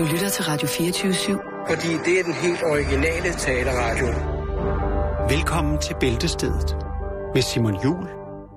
[0.00, 1.66] Du lytter til Radio 24-7.
[1.68, 4.06] Fordi det er den helt originale taleradio.
[5.28, 6.76] Velkommen til Bæltestedet
[7.34, 8.08] med Simon Jul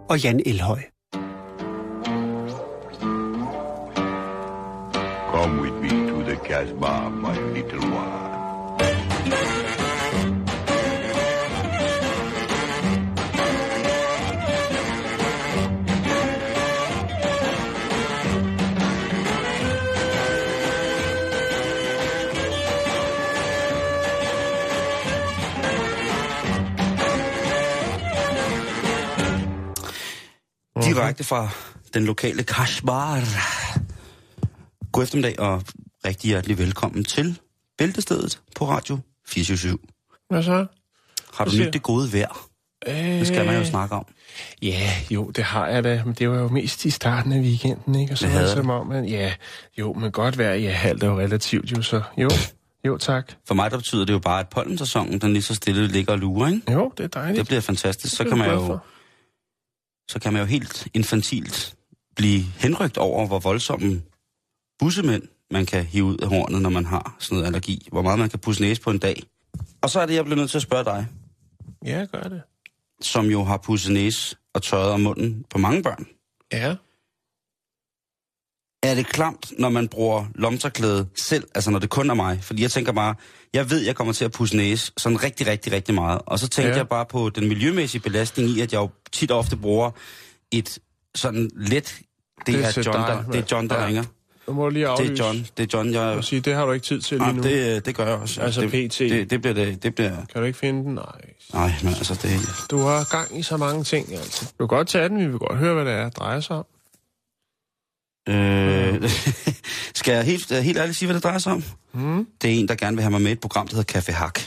[0.09, 0.79] og Jan Elhøj.
[5.31, 9.62] Come with me to the Casbah, my little one.
[30.93, 31.49] Direkte fra
[31.93, 33.19] den lokale Kashbar.
[34.91, 35.63] God eftermiddag og
[36.05, 37.39] rigtig hjertelig velkommen til
[37.77, 39.81] Bæltestedet på Radio 477.
[40.29, 40.65] Hvad så?
[41.33, 42.47] Har du nyt det gode vejr?
[42.85, 44.05] Det skal man jo snakke om.
[44.61, 47.95] Ja, jo, det har jeg da, men det var jo mest i starten af weekenden,
[47.95, 48.13] ikke?
[48.13, 49.33] Og så Det havde som om, at ja,
[49.79, 52.29] jo, men godt vejr, ja, alt er jo relativt jo, så jo,
[52.85, 53.31] jo tak.
[53.47, 56.19] For mig der betyder det jo bare, at pollensæsonen, den lige så stille ligger og
[56.19, 56.71] lurer, ikke?
[56.71, 57.37] Jo, det er dejligt.
[57.37, 58.15] Det bliver fantastisk.
[58.15, 58.83] Så Det kan man jeg jo, for.
[60.07, 61.75] Så kan man jo helt infantilt
[62.15, 64.01] blive henrygt over, hvor voldsomme
[64.79, 67.87] bussemænd man kan hive ud af hornet, når man har sådan noget allergi.
[67.91, 69.23] Hvor meget man kan pusse næse på en dag.
[69.81, 71.07] Og så er det, jeg bliver nødt til at spørge dig,
[71.85, 72.41] Ja, gør det.
[73.01, 76.05] som jo har pudset næse og tørret om munden på mange børn.
[76.51, 76.75] Ja.
[78.83, 82.43] Er det klamt, når man bruger lomterklæde selv, altså når det kun er mig?
[82.43, 83.15] Fordi jeg tænker bare,
[83.53, 86.21] jeg ved, jeg kommer til at pusse næse sådan rigtig, rigtig, rigtig meget.
[86.25, 86.77] Og så tænker Ja.
[86.77, 89.91] jeg bare på den miljømæssige belastning i, at jeg jo tit ofte bruger
[90.51, 90.79] et
[91.15, 91.95] sådan let...
[92.45, 93.85] Det, Det er John, dig, der, det er John, der Ja.
[93.85, 94.03] ringer.
[94.47, 95.13] Nu må du lige Det aflyse.
[95.23, 95.47] er John.
[95.57, 96.01] Det er John, jeg...
[96.01, 97.43] Og sige, det har du ikke tid til lige Ah, nu.
[97.43, 98.41] det, det gør jeg også.
[98.41, 98.99] Altså det, PT.
[98.99, 100.15] Det, det, bliver det, det bliver...
[100.33, 100.93] Kan du ikke finde den?
[100.93, 101.05] Nej.
[101.53, 102.39] Nej, men altså det...
[102.71, 104.45] Du har gang i så mange ting, altså.
[104.59, 106.55] Du kan godt tage den, vi vil godt høre, hvad det er, det drejer sig
[106.55, 106.65] om.
[108.29, 109.09] Øh,
[109.99, 111.63] skal jeg helt, helt ærligt sige, hvad det drejer sig om?
[111.91, 112.27] Hmm?
[112.41, 114.11] Det er en, der gerne vil have mig med i et program, der hedder Café
[114.11, 114.39] Hak.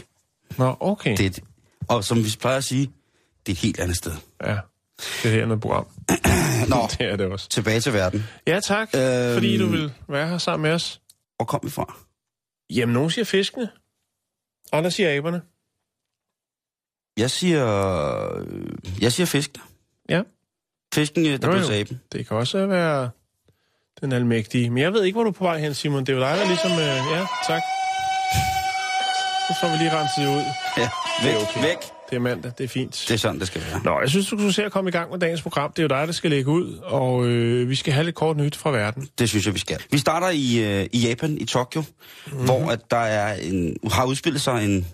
[0.59, 1.11] Nå, okay.
[1.17, 1.41] Det er et,
[1.89, 2.83] og som vi plejer at sige,
[3.47, 4.13] det er et helt andet sted.
[4.45, 4.59] Ja,
[5.23, 5.87] det her er noget program.
[6.69, 7.49] Nå, Det er det også.
[7.49, 8.25] tilbage til verden.
[8.47, 9.35] Ja, tak, Øhm.
[9.35, 11.01] fordi du vil være her sammen med os.
[11.37, 11.99] Hvor kom vi fra?
[12.71, 13.69] Jamen, nogen siger fiskene.
[14.73, 15.41] Andre siger aberne.
[17.17, 17.67] Jeg siger...
[18.39, 19.63] øh, Jeg siger fisken.
[20.09, 20.23] Ja.
[20.95, 21.67] Fisken, øh, der Jo, blev jo.
[21.67, 22.01] saben.
[22.13, 23.11] Det kan også være
[24.01, 24.71] den almægtige.
[24.71, 26.01] Men jeg ved ikke, hvor du er på vej hen, Simon.
[26.01, 26.71] Det er jo dig, der ligesom...
[26.73, 26.79] Øh,
[27.13, 27.63] ja, tak.
[29.49, 30.45] Så får vi lige renset det ud.
[30.79, 30.89] Ja,
[31.23, 31.63] væk, Det er okay.
[31.63, 31.77] væk.
[32.11, 33.05] Det er mandag, det er fint.
[33.09, 33.81] Det er sådan, det skal være.
[33.85, 35.73] Nå, jeg synes, du skulle se at komme i gang med dagens program.
[35.73, 38.37] Det er jo dig, der skal lægge ud, og øh, vi skal have lidt kort
[38.37, 39.09] nyt fra verden.
[39.19, 39.83] Det synes jeg, vi skal.
[39.91, 41.81] Vi starter i, øh, i Japan, i Tokyo,
[42.27, 42.45] mm-hmm.
[42.45, 44.87] hvor at der er en, har udspillet sig en,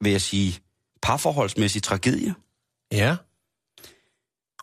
[0.00, 0.58] vil jeg sige,
[1.02, 2.34] parforholdsmæssig tragedie.
[2.92, 3.16] Ja.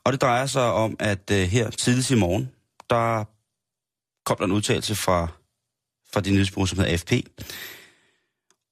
[0.05, 2.49] Og det drejer sig om, at øh, her tidligt i morgen,
[2.89, 3.23] der
[4.29, 5.27] kom der en udtalelse fra,
[6.13, 7.11] fra det nyhedsbureau, som hedder AFP.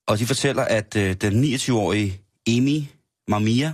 [0.08, 2.84] Og de fortæller, at øh, den 29-årige Amy
[3.28, 3.74] Mamia,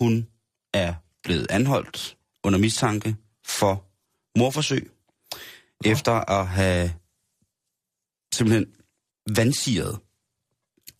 [0.00, 0.26] hun
[0.74, 0.94] er
[1.24, 3.84] blevet anholdt under mistanke for
[4.38, 4.90] morforsøg,
[5.84, 6.92] efter at have
[8.34, 8.66] simpelthen
[9.36, 9.98] vandsiret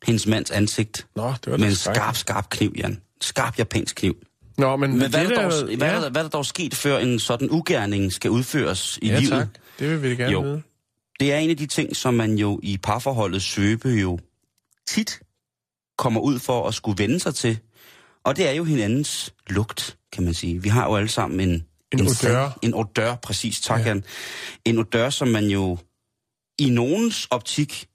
[0.03, 3.03] hendes mands ansigt Nå, det var med en skarp, skarp kniv, Jan.
[3.21, 4.17] Skarp japansk kniv.
[4.59, 6.31] Nå, men, Men hvad, er det der der, dog, hvad, er der, hvad er der
[6.31, 9.31] dog sket, før en sådan ugerning skal udføres i ja, livet?
[9.31, 9.49] tak.
[9.79, 10.41] Det vil vi gerne Jo.
[10.41, 10.63] vide.
[11.21, 14.19] Det er en af de ting, som man jo i parforholdet svøbe jo
[14.89, 15.21] tit
[15.99, 17.59] kommer ud for at skulle vende sig til.
[18.25, 20.63] Og det er jo hinandens lugt, kan man sige.
[20.63, 21.67] Vi har jo alle sammen en...
[21.93, 22.13] En odør.
[22.15, 23.61] sag- En odør, præcis.
[23.61, 23.95] Tak, Ja.
[24.65, 25.79] En odør, som man jo
[26.59, 27.87] i nogens optik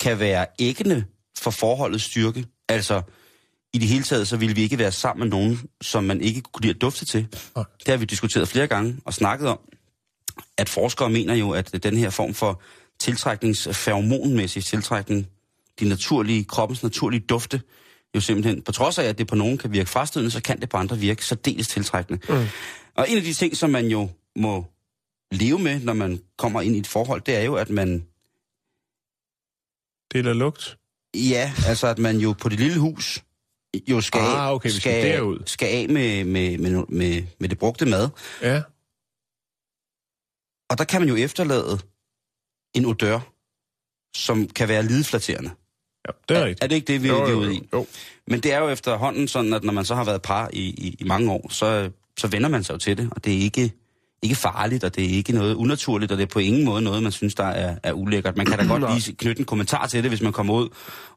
[0.00, 1.04] kan være æggende
[1.38, 2.46] for forholdets styrke.
[2.68, 3.02] Altså,
[3.74, 6.40] i det hele taget, så ville vi ikke være sammen med nogen, som man ikke
[6.40, 7.26] kunne lide at dufte til.
[7.56, 7.64] Nej.
[7.78, 9.58] Det har vi diskuteret flere gange og snakket om,
[10.58, 12.62] at forskere mener jo, at den her form for
[13.00, 15.26] tiltrækningsferomonmæssig tiltrækning,
[15.80, 17.62] de naturlige, kroppens naturlige dufte,
[18.14, 20.68] jo simpelthen, på trods af, at det på nogen kan virke frastødende, så kan det
[20.68, 22.20] på andre virke særdeles tiltrækkende.
[22.28, 22.46] Mm.
[22.94, 24.66] Og en af de ting, som man jo må
[25.32, 28.06] leve med, når man kommer ind i et forhold, det er jo, at man
[30.12, 30.78] Det er lugt.
[31.14, 33.22] Ja, altså at man jo på det lille hus
[33.88, 35.38] jo skal, Ah, okay, vi skal derud.
[35.46, 38.08] skal af med, med, med, med, med det brugte mad.
[38.42, 38.62] Ja.
[40.72, 41.78] Og der kan man jo efterlade
[42.74, 43.18] en odør,
[44.16, 45.50] som kan være lideflaterende.
[46.08, 47.68] ja, det er Er, er det ikke det, vi, Jo, vi er ude i?
[47.72, 47.86] jo.
[48.26, 50.96] Men det er jo efterhånden sådan, at når man så har været par i, i,
[51.00, 53.72] i mange år, så, så vender man sig jo til det, og det er ikke,
[54.22, 57.02] ikke farligt, og det er ikke noget unaturligt, og det er på ingen måde noget,
[57.02, 58.36] man synes, der er, er ulækkert.
[58.36, 60.68] Man kan da godt lige knytte en kommentar til det, hvis man kommer ud,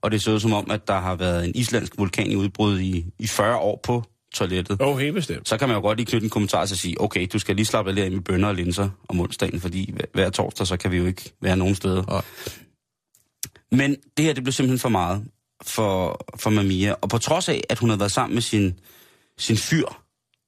[0.01, 2.79] og det ser ud som om, at der har været en islandsk vulkan i udbrud
[2.79, 4.03] i, i 40 år på
[4.35, 5.49] toilettet, oh, helt bestemt.
[5.49, 7.55] så kan man jo godt lige knytte en kommentar til at sige, okay, du skal
[7.55, 10.91] lige slappe lidt af med bønner og linser om onsdagen, fordi hver- torsdag, så kan
[10.91, 12.03] vi jo ikke være nogen steder.
[12.07, 12.21] Nej.
[13.71, 15.23] Men det her, det blev simpelthen for meget
[15.65, 16.95] for, for Mamia.
[17.01, 18.79] Og på trods af, at hun havde været sammen med sin,
[19.37, 19.85] sin fyr,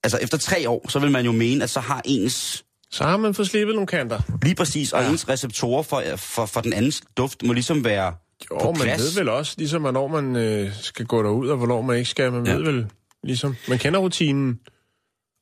[0.03, 3.17] altså efter tre år, så vil man jo mene, at så har ens Så har
[3.17, 4.19] man fået slippet nogle kanter.
[4.43, 8.13] lige præcis, og ens receptorer for, for, for den andens duft må ligesom være
[8.51, 9.01] Jo, på man plads.
[9.01, 12.31] ved vel også, ligesom hvornår man øh, skal gå derud, og hvornår man ikke skal.
[12.31, 12.51] Man Ja.
[12.51, 12.57] ja.
[12.57, 12.85] ved vel,
[13.23, 14.59] ligesom, man kender rutinen.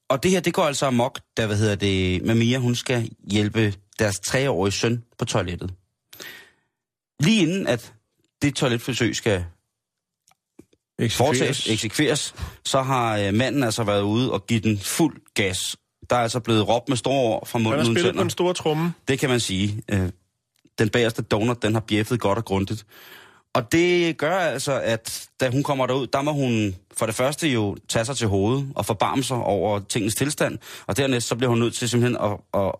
[0.09, 3.73] Og det her, det går altså amok, da, hvad hedder det, Mamia, hun skal hjælpe
[3.99, 5.73] deres treårige søn på toilettet.
[7.19, 7.93] Lige inden, at
[8.41, 9.45] det toiletforsøg skal
[11.09, 12.35] foretages, eksekveres,
[12.65, 15.75] så har øh, manden altså været ude og give den fuld gas.
[16.09, 18.21] Der er altså blevet råbt med store ord fra Han munden har uden spillet på
[18.21, 18.93] den store tromme.
[19.07, 19.83] Det kan man sige.
[19.91, 20.09] Øh,
[20.79, 22.85] Den bagerste donut, den har bjeffet godt og grundigt.
[23.55, 27.47] Og det gør altså, at da hun kommer derud, der må hun for det første
[27.47, 30.57] jo tage sig til hovedet og forbarme sig over tingens tilstand.
[30.87, 32.71] Og dernæst så bliver hun nødt til simpelthen at, at,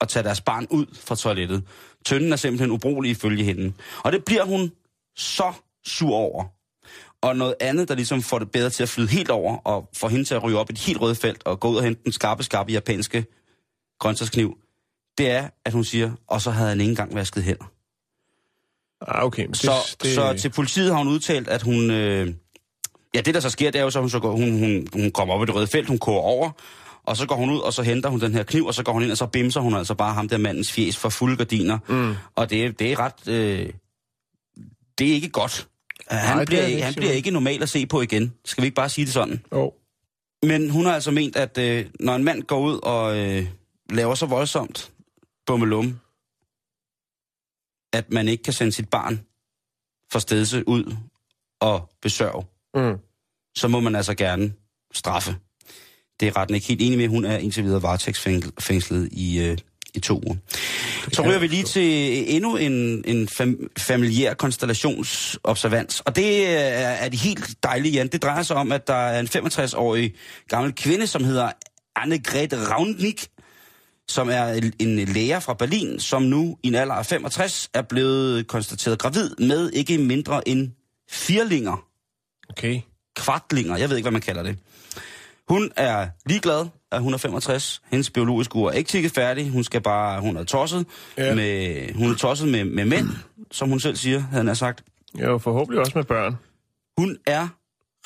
[0.00, 1.62] at tage deres barn ud fra toilettet.
[2.04, 3.72] Tønden er simpelthen ubrugelig ifølge hende.
[4.04, 4.72] Og det bliver hun
[5.16, 5.52] så
[5.86, 6.44] sur over.
[7.22, 10.08] Og noget andet, der ligesom får det bedre til at flyde helt over, og får
[10.08, 12.00] hende til at ryge op i et helt rødt felt, og gå ud og hente
[12.04, 13.24] den skarpe, skarpe japanske
[14.00, 14.58] grøntsagskniv,
[15.18, 17.71] det er, at hun siger, og så havde han ikke engang vasket hænder.
[19.08, 19.46] Ah, okay.
[19.46, 21.90] Det, Så, det, så til politiet har hun udtalt, at hun...
[21.90, 22.34] Øh,
[23.14, 25.10] ja, det der så sker, det er jo så, hun, så går, hun, hun, hun
[25.10, 26.50] kommer op i det røde felt, hun kører over,
[27.04, 28.92] og så går hun ud, og så henter hun den her kniv, og så går
[28.92, 31.78] hun ind, og så bimser hun altså bare ham der mandens fjes for fulde gardiner.
[31.88, 32.14] Mm.
[32.34, 33.28] Og det, det er ret...
[33.28, 33.68] Øh,
[34.98, 35.68] det er ikke godt.
[36.08, 38.32] Han, det bliver, er ikke, han bliver ikke normal at se på igen.
[38.44, 39.40] Skal vi ikke bare sige det sådan?
[39.50, 39.70] Oh.
[40.42, 43.46] Men hun har altså ment, at øh, når en mand går ud og øh,
[43.90, 44.90] laver så voldsomt
[45.46, 45.98] bummelum,
[47.92, 49.20] at man ikke kan sende sit barn
[50.12, 50.96] for stedse ud
[51.60, 52.44] og besørge,
[52.74, 52.98] Mm.
[53.56, 54.52] så må man altså gerne
[54.94, 55.36] straffe.
[56.20, 57.08] Det er retten ikke helt enig med.
[57.08, 59.58] Hun er indtil videre varetægtsfængslet i, øh,
[59.94, 60.36] i to uger.
[61.12, 66.00] Så ryger vi lige til endnu en, en fam, familiær konstellationsobservans.
[66.00, 68.08] Og det er, er de helt dejlige, Jan.
[68.08, 70.14] Det drejer sig om, at der er en 65-årig
[70.48, 71.50] gammel kvinde, som hedder
[71.96, 73.28] Annegrethe Raundnik,
[74.08, 78.46] som er en læger fra Berlin, som nu i en alder af 65 er blevet
[78.46, 80.70] konstateret gravid med ikke mindre end
[81.10, 81.84] firlinger
[82.50, 82.80] Okay.
[83.16, 83.76] kvartlinger.
[83.76, 84.58] Jeg ved ikke, hvad man kalder det.
[85.48, 87.82] Hun er ligeglad, at hun er 65.
[87.90, 89.50] Hendes biologiske ur er ikke tikket færdig.
[89.50, 90.86] Hun skal bare, hun er tosset,
[91.18, 91.24] ja.
[91.26, 91.34] Ja.
[91.34, 93.08] med, hun er tosset med, med mænd,
[93.50, 94.84] som hun selv siger, havde han sagt.
[95.22, 96.36] Jo, forhåbentlig også med børn.
[96.98, 97.48] Hun er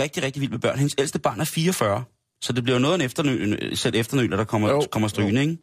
[0.01, 0.79] rigtig, rigtig vild med børn.
[0.79, 2.05] Hendes ældste barn er 44,
[2.43, 4.87] så det bliver noget af en efternø, selv efternøler, der kommer, Jo.
[4.91, 5.59] kommer strygende, ikke?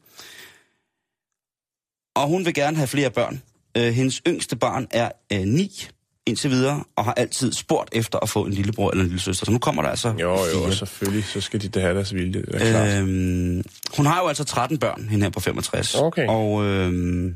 [2.16, 3.42] Og hun vil gerne have flere børn.
[3.78, 5.88] Øh, hendes yngste barn er øh, 9
[6.26, 9.46] indtil videre, og har altid spurgt efter at få en lillebror eller en lille søster.
[9.46, 10.74] Så nu kommer der altså Jo, jo, fire.
[10.76, 12.42] selvfølgelig, så skal de da have deres vilje.
[12.42, 13.02] Det er.
[13.02, 13.64] Øhm,
[13.98, 15.96] hun har jo altså 13 børn, hende her på 65.
[15.96, 16.28] Okay.
[16.28, 17.36] Og øhm,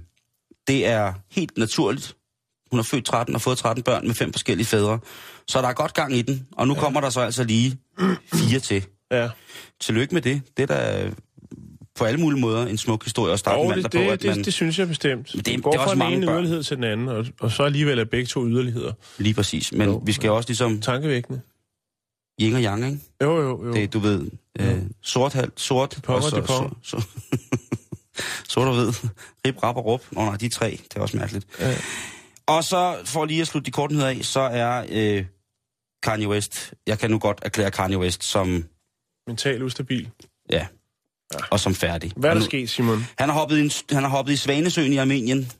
[0.67, 2.15] det er helt naturligt.
[2.71, 4.99] Hun har født 13 og fået 13 børn med fem forskellige fædre.
[5.47, 6.47] Så der er godt gang i den.
[6.51, 6.79] Og nu ja.
[6.79, 7.77] kommer der så altså lige
[8.33, 8.85] fire til.
[9.11, 9.29] Ja.
[9.81, 10.41] Tillykke med det.
[10.57, 11.11] Det er da
[11.95, 14.29] på alle mulige måder en smuk historie at starte mandag det, på, det, at det,
[14.35, 15.31] man det, synes jeg bestemt.
[15.33, 16.35] Det- Du går det er fra den ene børn.
[16.35, 18.93] yderlighed til den anden, og, og så alligevel er begge to yderligheder.
[19.17, 19.71] lige præcis.
[19.71, 20.01] Men Jo.
[20.05, 21.41] vi skal også ligesom Tankevækkende.
[22.41, 22.99] yin og yang, ikke?
[23.23, 23.73] Jo, jo, jo.
[23.73, 26.69] Det, du ved, øh, sort, halv, sort, ponger, og så, de ponger.
[26.83, 27.07] så, så,
[28.49, 28.87] sort og hvid,
[29.47, 30.01] rib, rap og rup.
[30.11, 31.45] Nå nej, de tre, det er også mærkeligt.
[31.59, 31.75] Ja.
[32.47, 35.25] Og så, for lige at slutte de korte nyheder af, så er øh,
[36.03, 38.65] Kanye West, jeg kan nu godt erklære Kanye West som,
[39.27, 40.09] Mental ustabil.
[40.51, 40.67] ja,
[41.51, 42.11] og som færdig.
[42.15, 43.05] Hvad er der sket, Simon?
[43.17, 45.51] Han har, hoppet i en, han har hoppet i Svanesøen i Armenien.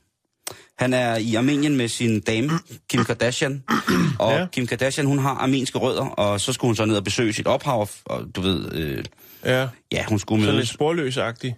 [0.78, 2.50] Han er i Armenien med sin dame,
[2.90, 3.64] Kim Kardashian.
[4.18, 4.46] Og ja.
[4.52, 7.46] Kim Kardashian, hun har armenske rødder, og så skulle hun så ned og besøge sit
[7.46, 9.04] ophav, og, du ved, øh,
[9.44, 10.68] Ja, ja, hun skulle sådan mødes.
[10.68, 11.56] lidt sporløsagtig.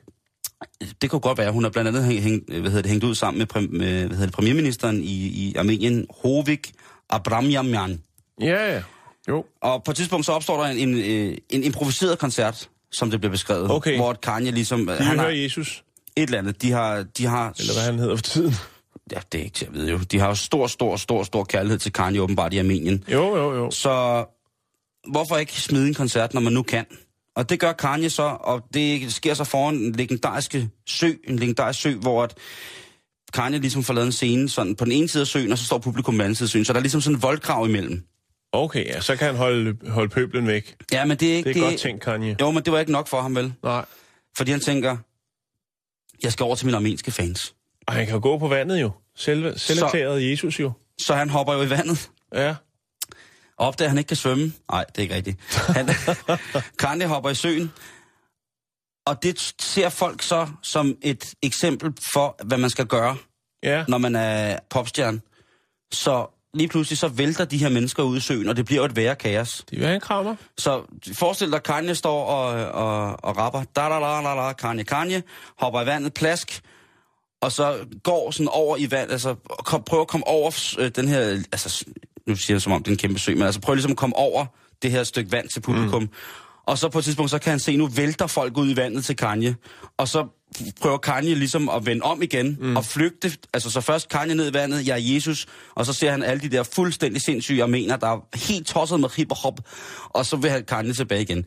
[1.02, 1.52] Det kunne godt være.
[1.52, 4.08] Hun har blandt andet hæng, hæng, hvad hedder det, hængt ud sammen med, med hvad
[4.08, 6.72] hedder det, premierministeren i, i Armenien, Hovik
[7.10, 8.00] Abramyamyan.
[8.40, 8.82] Ja, ja.
[9.28, 9.44] Jo.
[9.62, 13.20] Og på et tidspunkt så opstår der en, en, øh, en improviseret koncert, som det
[13.20, 13.70] bliver beskrevet.
[13.70, 13.96] Okay.
[13.96, 14.86] Hvor Kanye ligesom...
[14.86, 15.84] De han har Jesus,
[16.16, 16.62] et eller andet.
[16.62, 17.02] De har...
[17.18, 18.54] De har eller hvad han hedder for tiden.
[19.12, 19.98] Ja, det er ikke til at vide jo.
[19.98, 23.04] De har jo stor, stor, stor, stor kærlighed til Kanye åbenbart i Armenien.
[23.12, 23.70] Jo, jo, jo.
[23.70, 24.24] Så
[25.10, 26.84] hvorfor ikke smide en koncert, når man nu kan?
[27.36, 31.80] Og det gør Kanye så, og det sker så foran en legendariske sø, en legendarisk
[31.80, 32.34] sø, hvor at
[33.32, 35.64] Kanye ligesom får lavet en scene sådan på den ene side af søen, og så
[35.64, 36.64] står publikum på den anden side af søen.
[36.64, 38.04] Så der er ligesom sådan en voldgrav imellem.
[38.52, 40.76] Okay, ja, så kan han holde, holde pøblen væk.
[40.92, 41.48] Ja, men det er ikke...
[41.54, 42.36] Det er godt tænkt, Kanye.
[42.40, 43.54] Jo, men det var ikke nok for ham, vel?
[43.62, 43.84] Nej.
[44.36, 44.96] Fordi han tænker,
[46.22, 47.54] jeg skal over til mine armenske fans.
[47.86, 48.90] Og han kan gå på vandet jo.
[49.16, 50.72] Selv, selverklæret Jesus jo.
[51.00, 52.54] Så han hopper jo i vandet, Ja.
[53.56, 54.52] opdager, at han ikke kan svømme.
[54.72, 55.40] Nej, det er ikke rigtigt.
[55.52, 55.88] Han,
[56.78, 57.72] Kanye hopper i søen,
[59.06, 63.16] og det ser folk så som et eksempel for, hvad man skal gøre,
[63.62, 65.20] Ja, når man er popstjerne.
[65.92, 68.84] Så lige pludselig så vælter de her mennesker ud i søen, og det bliver jo
[68.84, 69.64] et værre kaos.
[69.70, 70.34] de vil have en krammer.
[70.58, 70.82] Så
[71.14, 73.62] forestil dig, Kanye står og, og, og rapper.
[73.76, 75.22] Da, da, da, da, da, Kanye, Kanye,
[75.58, 76.62] hopper i vandet, plask,
[77.40, 81.08] og så går sådan over i vand, altså kom, prøver at komme over øh, den
[81.08, 81.20] her,
[81.52, 81.84] altså
[82.26, 83.96] nu siger jeg som om det er en kæmpe sø, men altså prøv ligesom at
[83.96, 84.46] komme over
[84.82, 86.02] det her stykke vand til publikum.
[86.02, 86.08] Mm.
[86.66, 89.04] Og så på et tidspunkt, så kan han se, nu vælter folk ud i vandet
[89.04, 89.54] til Kanye.
[89.96, 90.26] Og så
[90.80, 92.76] prøver Kanye ligesom at vende om igen mm.
[92.76, 93.32] og flygte.
[93.54, 96.42] Altså så først Kanye ned i vandet, jeg er Jesus, og så ser han alle
[96.42, 99.60] de der fuldstændig sindssyge armener, der er helt tosset med hip og hop,
[100.04, 101.44] og så vil han Kanye tilbage igen.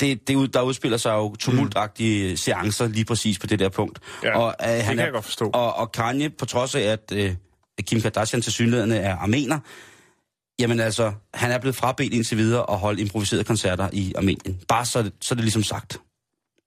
[0.00, 2.36] Det, det, der udspiller sig jo tumultagtige mm.
[2.36, 3.98] seancer lige præcis på det der punkt.
[4.22, 5.50] Ja, og, øh, det kan er, jeg godt forstå.
[5.54, 7.34] Og, og Kanye, på trods af, at øh,
[7.82, 9.58] Kim Kardashian til synligheden er armener,
[10.60, 14.60] jamen altså, han er blevet frabedt indtil videre og holdt improviserede koncerter i Armenien.
[14.68, 15.98] Bare så, det- så er det ligesom sagt.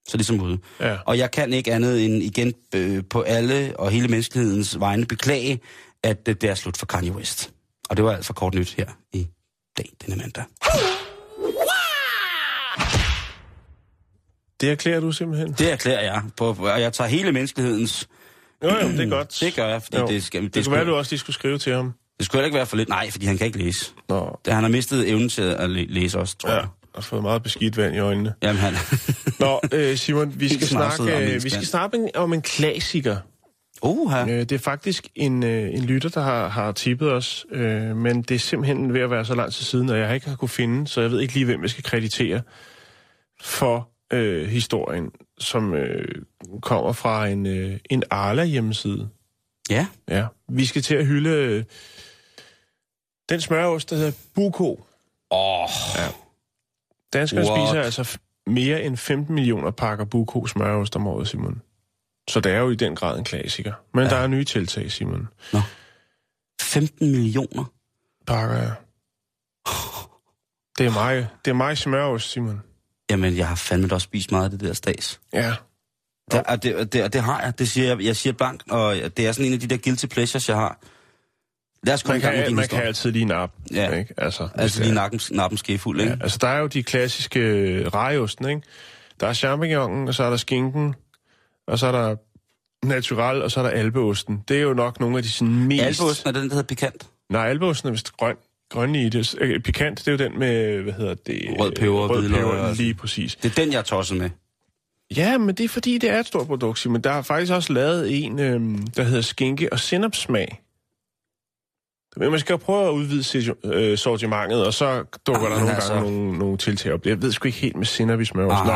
[0.08, 0.60] Så ligesom ude.
[0.80, 0.98] Ja.
[1.06, 5.60] Og jeg kan ikke andet end igen øh, på alle og hele menneskehedens vegne beklage,
[6.04, 7.52] at øh, det er slut for Kanye West.
[7.90, 9.28] Og det var alt for kort nyt her i
[9.78, 10.44] dag, denne mandag.
[14.62, 15.52] Det erklærer du simpelthen.
[15.54, 18.08] Det erklærer jeg, på, og jeg tager hele menneskehedens...
[18.64, 19.38] Jo, jo, det er godt.
[19.42, 20.08] Det gør jeg, fordi Jo.
[20.08, 21.94] det, skal, det, Det, kunne være, du også lige skulle skrive til ham.
[22.24, 22.90] Det skulle heller ikke være for lidt.
[22.90, 23.92] Nej, fordi han kan ikke læse.
[24.10, 26.56] Nå, Det, han har mistet evnen til at læ- læse også, tror ja.
[26.56, 26.68] jeg.
[26.94, 28.34] Og fået meget beskidt vand i øjnene.
[28.44, 28.74] Jamen, han...
[29.40, 33.18] Nå, øh, Simon, vi skal, snakke, øh, vi skal snakke en- om en klassiker.
[33.82, 34.22] Uha.
[34.24, 38.22] Øh, det er faktisk en, øh, en lytter, der har, har tippet os, øh, men
[38.22, 40.36] det er simpelthen ved at være så lang tid siden, og jeg har ikke har
[40.36, 42.42] kunne finde, så jeg ved ikke lige, hvem jeg skal kreditere
[43.42, 46.06] for øh, historien, som øh,
[46.62, 49.10] kommer fra en, øh, en Arla-hjemmeside.
[49.70, 49.88] Ja.
[50.10, 51.64] Ja, vi skal til at hylde øh,
[53.30, 54.86] den smørost, der hedder Buko.
[55.32, 55.70] Åh,
[57.14, 57.70] Danskerne What?
[57.70, 61.62] spiser altså mere end 15 millioner pakker Buko smørost om året, Simon.
[62.30, 63.74] Så det er jo i den grad en klassiker.
[63.94, 64.10] Men ja.
[64.10, 65.28] der er nye tiltag, Simon.
[66.62, 67.66] 15 millioner.
[68.28, 68.74] Pakker jeg.
[70.78, 72.62] Det er mig, det er mig smørost, Simon.
[73.10, 75.22] Jamen, jeg har fandme da også spist meget af det der stas.
[75.34, 75.56] Ja.
[76.32, 77.60] Det, og det, det, det har jeg.
[77.60, 80.06] Det siger jeg, jeg siger blankt, og det er sådan en af de der guilty
[80.06, 80.80] pleasures, jeg har.
[81.84, 83.56] Lad os komme Man med kan, din man kan altid lige nappe.
[83.74, 83.92] Ja.
[83.92, 84.14] Ikke?
[84.18, 86.12] Altså, Altså lige nakken, nappen skefuld, ikke?
[86.12, 88.62] Ja, altså, der er jo de klassiske øh, rejeosten, ikke?
[89.20, 90.96] Der er champignonen, og så er der skinken,
[91.68, 92.16] og så er der
[92.86, 94.44] natural, og så er der albeosten.
[94.48, 95.84] Det er jo nok nogle af de sådan mest...
[95.84, 97.08] Albeosten er den, der hedder pikant.
[97.30, 98.36] Nej, albeosten er vist grøn.
[98.70, 99.36] Grøn i det.
[99.40, 101.56] Øh, pikant, det er jo den med, hvad hedder det?
[101.60, 103.36] Rød peber Rød peber, lige præcis.
[103.36, 104.30] Det er den, jeg er tosset med.
[105.16, 107.74] Ja, men det er fordi, det er et stort produkt, men der er faktisk også
[107.74, 110.63] lavet en, øhm, der hedder skinke og sennepsmag.
[112.18, 115.76] Men man skal jo prøve at udvide øh, sortimentet, og så dukker Ah, der nogle
[115.76, 117.06] altså- gange nogle, nogle tiltag op.
[117.06, 118.48] Jeg ved sgu ikke helt med i smør.
[118.48, 118.74] Nej, Nå,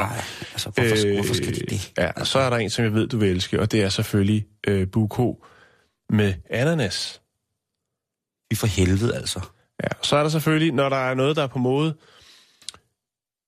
[0.54, 1.94] altså, hvorfor, øh, hvorfor skal de det?
[1.98, 3.90] Ja, og så er der en, som jeg ved, du vil elske, og det er
[3.90, 5.46] selvfølgelig øh, Buko
[6.10, 7.22] med ananas.
[8.50, 9.40] Vi for helvede, altså.
[9.84, 11.94] Ja, så er der selvfølgelig, når der er noget, der er på mode,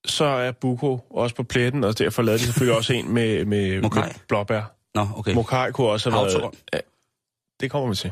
[0.05, 3.81] så er Buko også på pletten, og derfor lavede de selvfølgelig også en med, med,
[3.81, 4.01] Mokai.
[4.01, 4.75] med blåbær.
[4.95, 5.33] Nå, okay.
[5.33, 6.51] Mokai kunne også have været...
[6.73, 6.79] Ja,
[7.59, 8.11] det kommer vi til.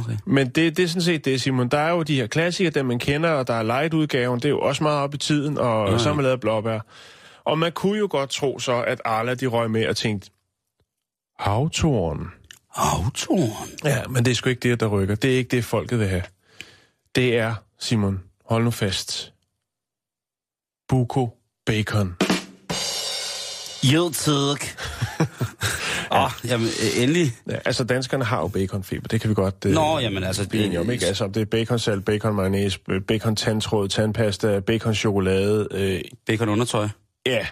[0.00, 0.16] Okay.
[0.26, 1.68] Men det, det er sådan set det, Simon.
[1.68, 4.36] Der er jo de her klassikere, dem man kender, og der er light-udgaven.
[4.40, 5.98] Det er jo også meget op i tiden, og Ja.
[5.98, 6.80] så har man lavet blåbær.
[7.44, 10.30] Og man kunne jo godt tro så, at Arla de røg med og tænkte,
[11.38, 12.26] havtoren.
[12.74, 13.68] Autoren.
[13.84, 15.14] Ja, men det er sgu ikke det, der rykker.
[15.14, 16.22] Det er ikke det, folket vil have.
[17.14, 19.32] Det er, Simon, hold nu fast.
[20.88, 21.30] Buko
[21.66, 22.16] Bacon.
[23.82, 24.64] Jo, tak.
[26.12, 27.32] Åh, jamen, øh, endelig.
[27.50, 29.08] Ja, altså, danskerne har jo baconfeber.
[29.08, 29.54] Det kan vi godt...
[29.66, 31.06] øh, Nå, jamen, altså, blive enige om, ikke?
[31.06, 32.78] Altså, det er baconsalt, bacon mayonnaise,
[33.08, 35.68] bacon tandtråd, tandpasta, bacon chokolade.
[35.70, 36.88] Øh, Bacon undertøj.
[37.26, 37.46] ja.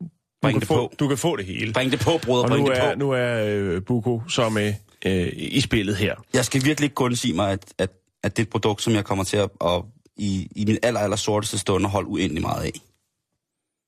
[0.00, 0.06] Du
[0.42, 0.94] Bring kan, det få, på.
[1.00, 1.72] du kan få det hele.
[1.72, 2.98] Bring det på, brødre, Og bring nu det er, på.
[2.98, 4.74] nu er øh, Buko så med
[5.06, 6.14] øh, i spillet her.
[6.34, 7.90] Jeg skal virkelig ikke kun sige mig, at, at,
[8.22, 9.82] at det er et produkt, som jeg kommer til at, at
[10.16, 12.72] i, i min aller, aller sorteste stund at holde uendelig meget af.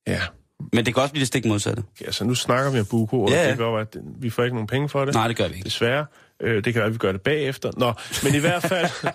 [0.07, 0.19] Ja.
[0.73, 1.83] Men det kan også blive det stik modsatte.
[2.05, 3.49] Altså, nu snakker vi om Buko, og Ja, ja, ja.
[3.49, 5.13] det være, at vi får ikke nogen penge for det.
[5.13, 5.65] Nej, det gør vi ikke.
[5.65, 6.05] Desværre.
[6.41, 7.71] Øh, det kan være, at vi gør det bagefter.
[7.77, 7.93] Nå,
[8.23, 8.85] men i hvert fald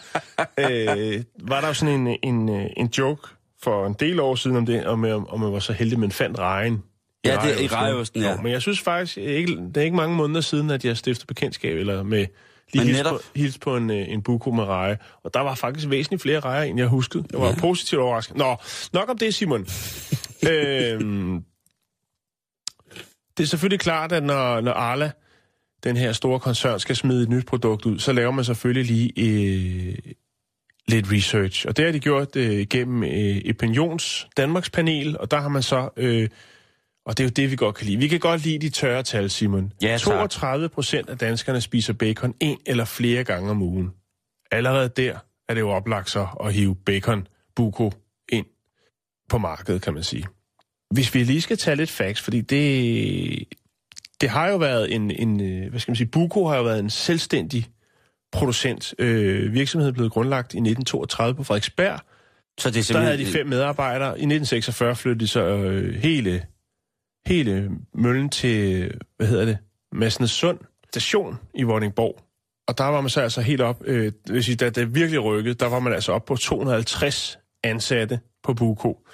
[0.58, 3.28] øh, var der jo sådan en, en, øh, en joke
[3.62, 6.12] for en del år siden om det, om, om, om man var så heldig, man
[6.12, 6.82] fandt rejen.
[7.24, 8.30] Ja, det er i rejeosten, ja.
[8.30, 11.26] Jo, men jeg synes faktisk, ikke, det er ikke mange måneder siden, at jeg stiftede
[11.26, 12.26] bekendtskab, eller med
[12.72, 14.98] lige Men hils netop- på, hils på en, øh, en buko med reje.
[15.22, 17.24] Og der var faktisk væsentligt flere rejer, end jeg huskede.
[17.32, 17.54] Jeg var ja.
[17.60, 18.36] positivt overrasket.
[18.36, 18.56] Nå,
[18.92, 19.60] nok om det, Simon.
[20.50, 21.44] øhm,
[23.36, 25.10] det er selvfølgelig klart, at når, når Arla,
[25.84, 29.12] den her store koncern, skal smide et nyt produkt ud, så laver man selvfølgelig lige
[29.16, 29.94] øh,
[30.88, 31.66] lidt research.
[31.68, 35.62] Og det har de gjort øh, gennem øh, Opinions Danmarks panel, og der har man
[35.62, 35.88] så...
[35.96, 36.28] Øh,
[37.08, 37.96] og det er jo det, vi godt kan lide.
[37.96, 39.72] Vi kan godt lide de tørre tal, Simon.
[39.82, 40.00] Ja, tak.
[40.00, 43.90] 32 procent af danskerne spiser bacon en eller flere gange om ugen.
[44.50, 47.92] Allerede der er det jo oplagt så at hive bacon, buko,
[48.28, 48.46] ind
[49.28, 50.26] på markedet, kan man sige.
[50.90, 53.48] Hvis vi lige skal tage lidt facts, fordi det,
[54.20, 56.78] det har jo været en, en, øh, hvad skal man sige, Buko har jo været
[56.78, 57.66] en selvstændig
[58.32, 58.94] producent.
[58.98, 62.00] Øh, virksomheden blev grundlagt i 1932 på Frederiksberg.
[62.58, 63.40] Så det er Der havde de simpelthen...
[63.40, 64.08] fem medarbejdere.
[64.08, 66.42] I 1946 flyttede de så øh, hele,
[67.26, 69.58] hele møllen til, hvad hedder det,
[69.92, 70.58] Masnedssund
[70.90, 72.20] station i Vordingborg.
[72.68, 75.54] Og der var man så altså helt op, øh, vil sige, da det virkelig rykkede,
[75.54, 79.06] der var man altså op på 250 ansatte på Buko.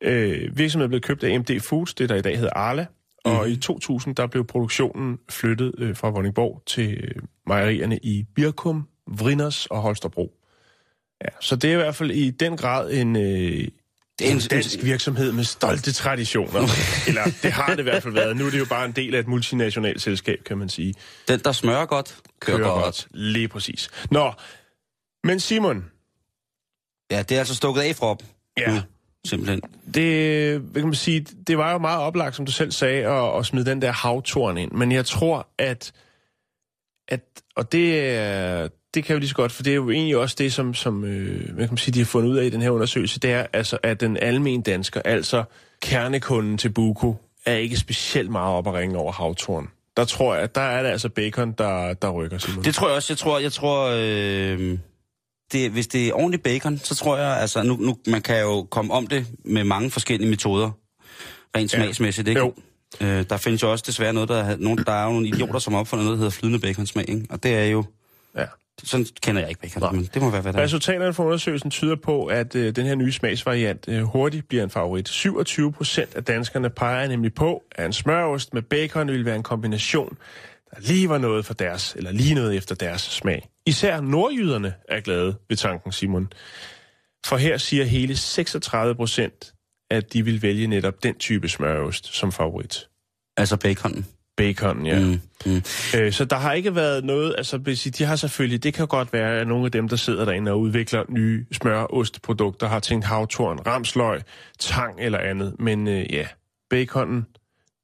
[0.00, 2.86] Øh, virksomheden blev købt af MD Foods, det der i dag hedder Arla,
[3.24, 3.52] og Mhm.
[3.52, 9.66] i 2000 der blev produktionen flyttet øh, fra Vordingborg til øh, mejerierne i Birkum, Vrinders
[9.66, 10.32] og Holstebro.
[11.24, 13.68] Ja, så det er i hvert fald i den grad en, øh,
[14.20, 16.60] Det er en en- dansk virksomhed med stolte traditioner.
[17.08, 18.36] Eller det har det i hvert fald været.
[18.36, 20.94] Nu er det jo bare en del af et multinationalt selskab, kan man sige.
[21.28, 22.84] Den, der smører godt, kører, Kører godt.
[22.84, 23.08] godt.
[23.10, 23.90] Lige præcis.
[24.10, 24.32] Nå,
[25.24, 25.84] men Simon,
[27.10, 28.26] Ja, det er altså stukket af fra dem.
[28.58, 28.74] Ja.
[28.74, 28.80] Nu,
[29.26, 29.60] simpelthen.
[29.94, 33.38] det, hvad kan man sige, det var jo meget oplagt, som du selv sagde, at,
[33.38, 34.72] at smide den der havtorn ind.
[34.72, 35.92] Men jeg tror, at,
[37.08, 37.20] at
[37.56, 40.36] og det, er- det kan jo lige så godt, for det er jo egentlig også
[40.38, 42.62] det, som, som øh, hvad kan man sige, de har fundet ud af i den
[42.62, 45.44] her undersøgelse, det er altså, at den almen dansker, altså
[45.82, 47.16] kernekunden til Buko,
[47.46, 49.68] er ikke specielt meget op at ringe over havtorn.
[49.96, 52.64] Der tror jeg, der er det altså bacon, der, der rykker, Simon.
[52.64, 53.12] Det tror jeg også.
[53.12, 54.78] Jeg tror, jeg tror øh,
[55.52, 58.62] det, hvis det er ordentligt bacon, så tror jeg, altså nu, nu, man kan jo
[58.70, 60.70] komme om det med mange forskellige metoder,
[61.56, 61.78] rent Ja.
[61.78, 62.40] smagsmæssigt, ikke?
[62.40, 62.54] Jo.
[63.00, 65.72] Øh, der findes jo også desværre noget, der, nogen, der er jo nogle idioter, som
[65.72, 67.26] har opfundet noget, der hedder flydende baconsmag, ikke?
[67.30, 67.84] Og det er jo,
[68.36, 68.44] Ja.
[68.84, 69.92] Sådan kender jeg ikke bacon, Nej.
[69.92, 70.62] men det må være, hvad der er.
[70.62, 74.70] Resultaterne fra undersøgelsen tyder på, at øh, den her nye smagsvariant øh, hurtigt bliver en
[74.70, 75.08] favorit.
[75.08, 79.42] 27 procent af danskerne peger nemlig på, at en smørost med bacon ville være en
[79.42, 80.16] kombination,
[80.70, 83.48] der lige var noget for deres, eller lige noget efter deres smag.
[83.66, 86.32] Især nordjyderne er glade ved tanken, Simon.
[87.26, 89.54] For her siger hele 36 procent,
[89.90, 92.88] at de vil vælge netop den type smørost som favorit.
[93.36, 94.06] Altså baconen.
[94.40, 95.00] Bacon, ja.
[95.00, 95.20] Mm.
[95.46, 95.62] Mm.
[95.98, 97.58] Øh, så der har ikke været noget, altså
[97.98, 100.60] de har selvfølgelig, det kan godt være, at nogle af dem, der sidder derinde og
[100.60, 104.20] udvikler nye smør-ostprodukter, har tænkt havtorn, ramsløg,
[104.58, 105.56] tang eller andet.
[105.58, 106.26] Men øh, ja,
[106.70, 107.26] baconen,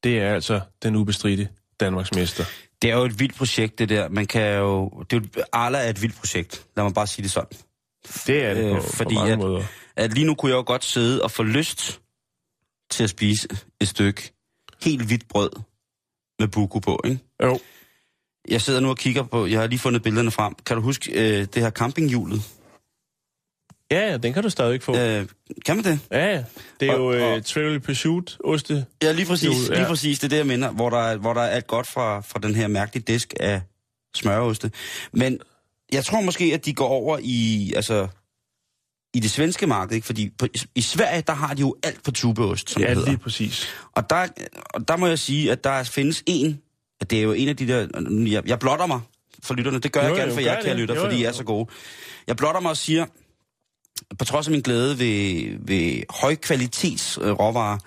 [0.04, 1.48] det er altså den ubestridte
[1.80, 2.44] Danmarks mester.
[2.82, 4.08] Det er jo et vildt projekt, det der.
[4.08, 4.90] Man kan jo...
[5.10, 6.64] Det er jo, Arla er et vildt projekt.
[6.76, 7.58] Lad mig bare sige det sådan.
[8.26, 9.62] Det er det Øh, på, fordi på mange at- måder.
[9.96, 12.00] At lige nu kunne jeg jo godt sidde og få lyst
[12.90, 13.48] til at spise
[13.80, 14.32] et stykke
[14.84, 15.50] helt hvidt brød
[16.38, 17.18] med buku på, ikke?
[17.42, 17.58] Jo,
[18.48, 19.46] Jeg sidder nu og kigger på...
[19.46, 20.54] Jeg har lige fundet billederne frem.
[20.66, 22.42] Kan du huske øh, det her campinghjulet?
[23.90, 24.96] ja, ja, den kan du stadigvæk få.
[24.96, 25.26] Ja, Øh,
[25.66, 25.98] kan man det?
[26.10, 26.44] ja.
[26.80, 28.86] Det er Og- jo og- uh, Trivial Pursuit oste.
[29.02, 29.68] Ja, lige præcis.
[29.70, 29.74] Ja.
[29.74, 30.18] Lige præcis.
[30.18, 30.70] Det er det, jeg mener.
[30.70, 33.60] Hvor der, er- hvor der er alt godt fra, fra den her mærkelige disk af
[34.16, 34.70] smøroste.
[35.12, 35.38] Men
[35.92, 37.72] jeg tror måske, at de går over i...
[37.76, 38.08] Altså,
[39.16, 40.06] i det svenske marked, ikke?
[40.06, 43.10] Fordi på, i Sverige, der har de jo alt på tubeost, som Ja, det hedder.
[43.10, 43.66] lige præcis.
[43.92, 44.26] Og der,
[44.74, 46.60] og der må jeg sige, at der findes en,
[47.00, 47.86] at det er jo en af de der,
[48.30, 49.00] jeg, jeg blotter mig
[49.42, 51.24] for lytterne, det gør Jo, jeg gerne for jer, kære lytter, Jo, fordi jo, I
[51.24, 51.66] er så gode.
[52.26, 53.06] Jeg blotter mig og siger,
[54.18, 57.78] på trods af min glæde ved, ved højkvalitets øh, råvarer,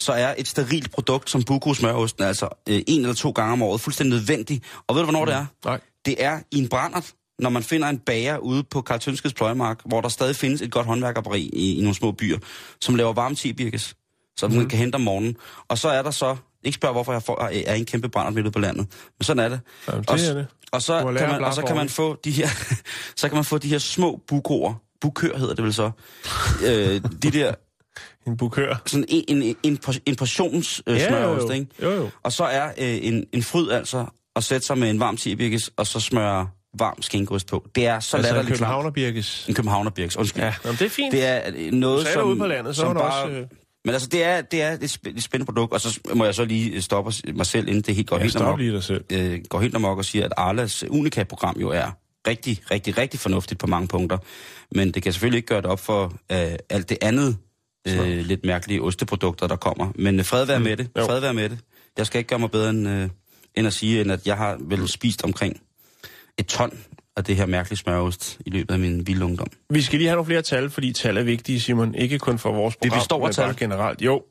[0.00, 3.62] så er et sterilt produkt som Buko smørosten altså øh, en eller to gange om
[3.62, 4.64] året fuldstændig nødvendigt.
[4.86, 5.46] Og ved du, hvornår det er?
[5.64, 5.80] Nej.
[6.06, 9.80] Det er i en brændert, når man finder en bager ude på Karl Tønskeds pløjemark,
[9.84, 12.38] hvor der stadig findes et godt håndværkerberi i, i nogle små byer,
[12.80, 13.94] som laver varme tibirkes,
[14.38, 14.58] som Mhm.
[14.58, 15.36] man kan hente om morgenen.
[15.68, 18.52] Og så er der så, ikke spørg hvorfor jeg får, er en kæmpe brændert midt
[18.52, 18.86] på landet,
[19.18, 19.60] men sådan er det.
[19.88, 20.46] Jamen, det og, er det.
[20.72, 22.48] Og så, kan man, og så kan man få de her,
[23.16, 25.90] så kan man få de her små bukoer, bukør hedder det vel så,
[26.66, 27.54] øh, de der,
[28.26, 28.82] En bukør.
[28.86, 31.52] sådan en, en, en, en portions øh, Ja, jo, smørost, jo.
[31.52, 31.66] ikke?
[31.82, 32.10] Jo, jo.
[32.22, 35.70] Og så er øh, en, en fryd altså at sætte sig med en varm tibirkes,
[35.76, 37.66] og så smøre varm skinkost på.
[37.74, 38.58] Det er så Altså en latterligt klart.
[38.58, 39.46] Københavnerbirkes.
[39.48, 40.42] En københavnerbirkes, undskyld.
[40.42, 41.12] Ja, Jamen, det er fint.
[41.12, 42.22] Det er øh, noget, Sagde som...
[42.22, 43.46] du ude på landet, så som du bare, også, øh,
[43.84, 46.34] Men altså, det er, det er et, sp- et spændende produkt, og så må jeg
[46.34, 48.58] så lige stoppe mig selv, inden det helt går Ja, helt amok.
[48.58, 49.04] lige dig selv.
[49.12, 51.90] Øh, går helt amok og siger, at Arlas Unica-program jo er
[52.26, 54.18] rigtig, rigtig, rigtig fornuftigt på mange punkter.
[54.74, 56.38] Men det kan selvfølgelig ikke gøre det op for øh,
[56.70, 57.36] alt det andet
[57.88, 59.92] øh, lidt mærkelige osteprodukter, der kommer.
[59.94, 60.88] Men øh, fred være med det.
[60.98, 61.04] Jo.
[61.04, 61.58] Fred være med det.
[61.98, 63.08] Jeg skal ikke gøre mig bedre end, øh,
[63.54, 65.60] end at sige, end at jeg har vel spist omkring
[66.38, 66.78] et ton
[67.16, 69.46] af det her mærkelige smørost i løbet af min vilde ungdom.
[69.70, 71.94] Vi skal lige have nogle flere tal, fordi tal er vigtige, Simon.
[71.94, 73.44] Ikke kun for vores program, består af men tal.
[73.44, 74.02] bare generelt.
[74.02, 74.22] Jo,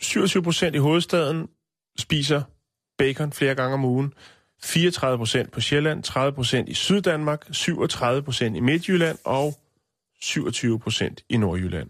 [0.00, 1.48] 27 procent i hovedstaden
[1.98, 2.42] spiser
[2.98, 4.12] bacon flere gange om ugen.
[4.62, 9.54] 34 procent på Sjælland, 30 procent i Syddanmark, 37 procent i Midtjylland og
[10.22, 11.88] 27 procent i Nordjylland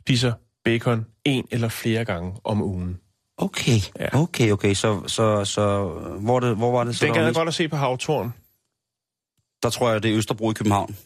[0.00, 0.32] spiser
[0.64, 2.98] bacon en eller flere gange om ugen.
[3.36, 4.08] Okay, Ja.
[4.12, 4.74] okay, okay.
[4.74, 5.88] Så, så, så
[6.20, 7.06] hvor, det, hvor var det så?
[7.06, 8.34] Det var jeg godt at se på Havtorn.
[9.62, 10.96] Der tror jeg, det er Østerbro i København.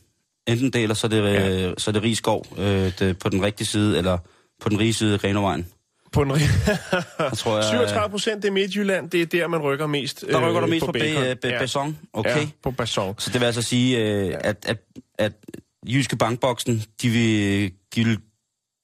[0.47, 1.49] Enten det, eller så er det, Ja.
[1.49, 1.73] ja.
[1.79, 4.19] så er det Rigskov øh, det, på den rigtige side, eller
[4.61, 5.67] på den rige side af Grenovejen.
[6.13, 6.29] På en
[7.19, 9.11] Der tror jeg, 37 procent det er Midtjylland.
[9.11, 11.59] Det er der, man rykker mest der rykker øh, du mest på, på bacon.
[11.61, 11.99] Besson.
[12.13, 12.41] Okay.
[12.41, 13.15] Ja, på Basson.
[13.19, 14.79] Så det vil altså sige, øh, at, at,
[15.19, 15.33] at
[15.87, 18.19] Jyske Bankboksen, de vil, de vil,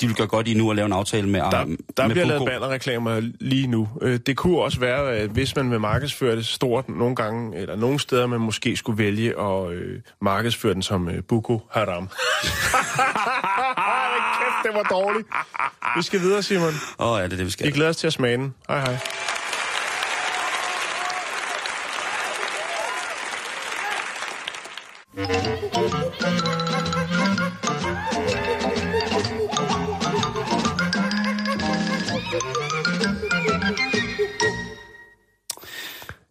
[0.01, 2.27] de vil gøre godt i nu at lave en aftale med Der, med der bliver
[2.27, 2.51] lavet Buko.
[2.51, 3.89] bannerreklamer lige nu.
[4.03, 7.77] Øh, Det kunne også være, at hvis man vil markedsføre det stort nogle gange, eller
[7.77, 12.09] nogle steder, man måske skulle vælge at øh, markedsføre den som øh, Buko Haram.
[14.39, 15.27] Kæft, det var dårligt.
[15.97, 16.73] Vi skal videre, Simon.
[16.99, 17.67] Åh, oh, ja, det er det, vi skal.
[17.67, 18.55] Vi glæder os til at smage den.
[18.69, 18.99] Hej hej.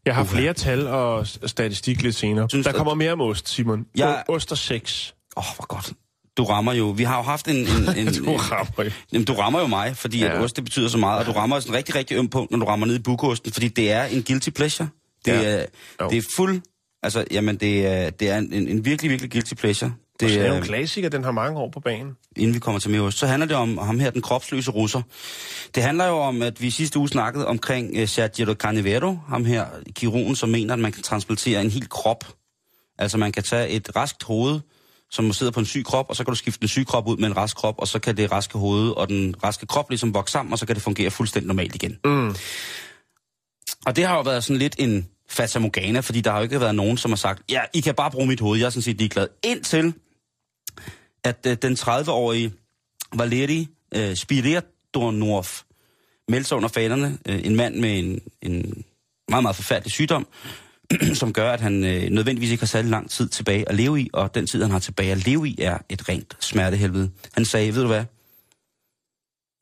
[0.06, 2.50] Jeg har flere tal og statistik lidt senere.
[2.50, 3.86] Synes, Der kommer mere om ost, Simon.
[3.96, 5.12] Jeg- Ost og sex.
[5.38, 5.94] Åh, oh, hvor godt.
[6.38, 6.86] Du rammer jo.
[6.90, 7.56] Vi har jo haft en...
[7.56, 7.66] en,
[8.08, 8.90] en Du rammer jo.
[9.14, 10.36] Jamen, du rammer jo mig, fordi ja.
[10.36, 11.20] At ost, det betyder så meget.
[11.20, 13.52] Og du rammer sådan en rigtig, rigtig øm punkt, når du rammer ned i bukosten,
[13.52, 14.90] fordi det er en guilty pleasure.
[15.26, 15.42] Det, Ja.
[15.60, 15.66] er,
[16.02, 16.10] Jo.
[16.10, 16.62] det er fuld...
[17.04, 19.94] Altså, jamen, det er, det er en, en virkelig, virkelig guilty pleasure.
[20.22, 22.18] Det er jo en klassiker, den har mange år på banen.
[22.36, 25.02] inden vi kommer til mere ost, så handler det om ham her, den kropsløse russer.
[25.76, 29.66] Det handler jo om, at vi sidste uge snakkede omkring uh, Sergio Carnevero, ham her,
[29.96, 32.26] kirurgen, som mener, at man kan transplantere en hel krop.
[33.00, 34.60] Altså, man kan tage et raskt hoved,
[35.12, 37.18] som sidder på en syg krop, og så kan du skifte den syge krop ud
[37.18, 40.14] med en rask krop, og så kan det raske hoved og den raske krop ligesom
[40.14, 41.98] vokse sammen, og så kan det fungere fuldstændig normalt igen.
[42.06, 42.36] Mm.
[43.86, 46.76] Og det har jo været sådan lidt en fatamorgana, fordi der har jo ikke været
[46.76, 48.98] nogen, som har sagt, ja, I kan bare bruge mit hoved, jeg er sådan set
[48.98, 49.28] ligeglad.
[49.44, 49.94] Indtil,
[51.24, 52.54] at øh, den 30-årige
[53.14, 55.46] Valeri øh, Spiridonov
[56.28, 58.84] meldte sig under fanerne, øh, en mand med en, en
[59.30, 60.28] meget, meget forfærdelig sygdom,
[61.14, 64.10] som gør, at han øh, nødvendigvis ikke har særlig lang tid tilbage at leve i,
[64.14, 67.12] og den tid, han har tilbage at leve i, er et rent smertehelvede.
[67.34, 68.06] Han sagde, ved du hvad,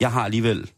[0.00, 0.70] jeg har alligevel,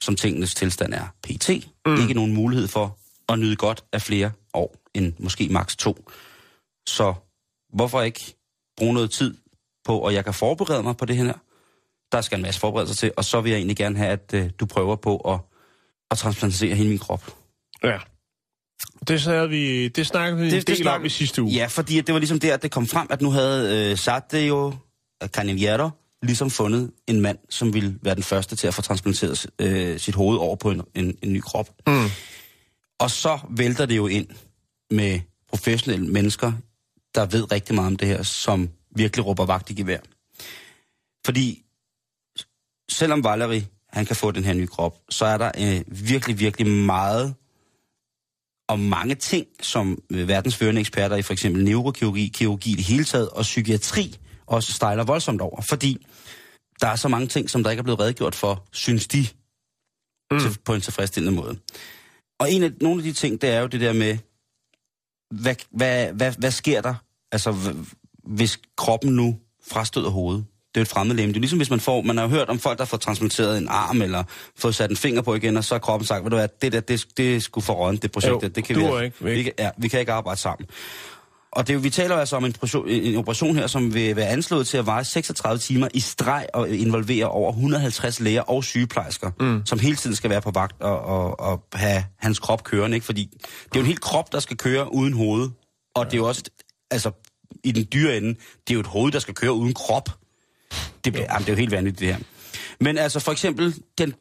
[0.00, 1.50] som tingenes tilstand er PT,
[1.86, 2.00] mm.
[2.00, 6.10] ikke nogen mulighed for at nyde godt af flere år, end måske maks to.
[6.86, 7.14] Så
[7.72, 8.36] hvorfor ikke
[8.76, 9.34] bruge noget tid
[9.84, 11.32] på, og jeg kan forberede mig på det her.
[12.12, 14.50] Der skal en masse forberedelser til, og så vil jeg egentlig gerne have, at øh,
[14.60, 15.40] du prøver på at,
[16.10, 17.36] at transplantere hele min krop.
[17.84, 17.98] Ja.
[19.08, 21.52] Det, sagde vi, det snakkede vi det, en del snak- om i sidste uge.
[21.52, 24.74] Ja, fordi det var ligesom der, at det kom frem, at nu havde øh, Sadio
[25.26, 25.90] Caniniero
[26.22, 30.14] ligesom fundet en mand, som ville være den første til at få transplanteret øh, sit
[30.14, 31.70] hoved over på en, en, en ny krop.
[31.86, 32.08] Mm.
[32.98, 34.26] Og så vælter det jo ind
[34.90, 36.52] med professionelle mennesker,
[37.14, 40.00] der ved rigtig meget om det her, som virkelig råber vagt i gevær.
[41.24, 41.64] Fordi
[42.90, 46.66] selvom Valerie, han kan få den her nye krop, så er der øh, virkelig, virkelig
[46.66, 47.34] meget
[48.68, 52.84] og mange ting, som øh, verdens førende eksperter i for eksempel neurokirurgi, kirurgi i det
[52.84, 55.60] hele taget, og psykiatri også stejler voldsomt over.
[55.60, 56.06] Fordi
[56.80, 59.26] der er så mange ting, som der ikke er blevet redegjort for, synes de,
[60.30, 60.40] mm.
[60.40, 61.58] til, på en tilfredsstillende måde.
[62.40, 64.18] Og en af, nogle af de ting, det er jo det der med,
[65.30, 66.94] hvad, hvad, hvad, hvad sker der,
[67.32, 67.74] altså,
[68.24, 69.36] hvis kroppen nu
[69.70, 70.44] frastøder hovedet?
[70.74, 71.32] Det er et fremmedlæme.
[71.32, 73.68] Det er ligesom, hvis man får, man har hørt om folk, der får transplanteret en
[73.68, 74.24] arm, eller
[74.58, 76.72] fået sat en finger på igen, og så har kroppen sagt, ved du hvad, det
[76.72, 79.36] der, det, det sgu for rådent, det projekt, Jo, det kan vi, ikke, væk.
[79.36, 80.66] vi, kan, ja, vi kan ikke arbejde sammen.
[81.52, 84.66] Og det, vi taler altså om en operation, en operation her, som vil være anslået
[84.66, 89.66] til at vare 36 timer i streg og involvere over 150 læger og sygeplejersker, mm.
[89.66, 92.94] som hele tiden skal være på vagt og, og, og have hans krop kørende.
[92.94, 93.04] Ikke?
[93.04, 95.50] Fordi det er jo en hel krop, der skal køre uden hoved.
[95.94, 96.42] Og det er jo også,
[96.90, 97.10] altså
[97.64, 100.08] i den dyre ende, det er jo et hoved, der skal køre uden krop.
[101.04, 102.24] Det, bliver, jamen, det er jo helt vanvittigt, det her.
[102.82, 104.14] Men altså for eksempel, den,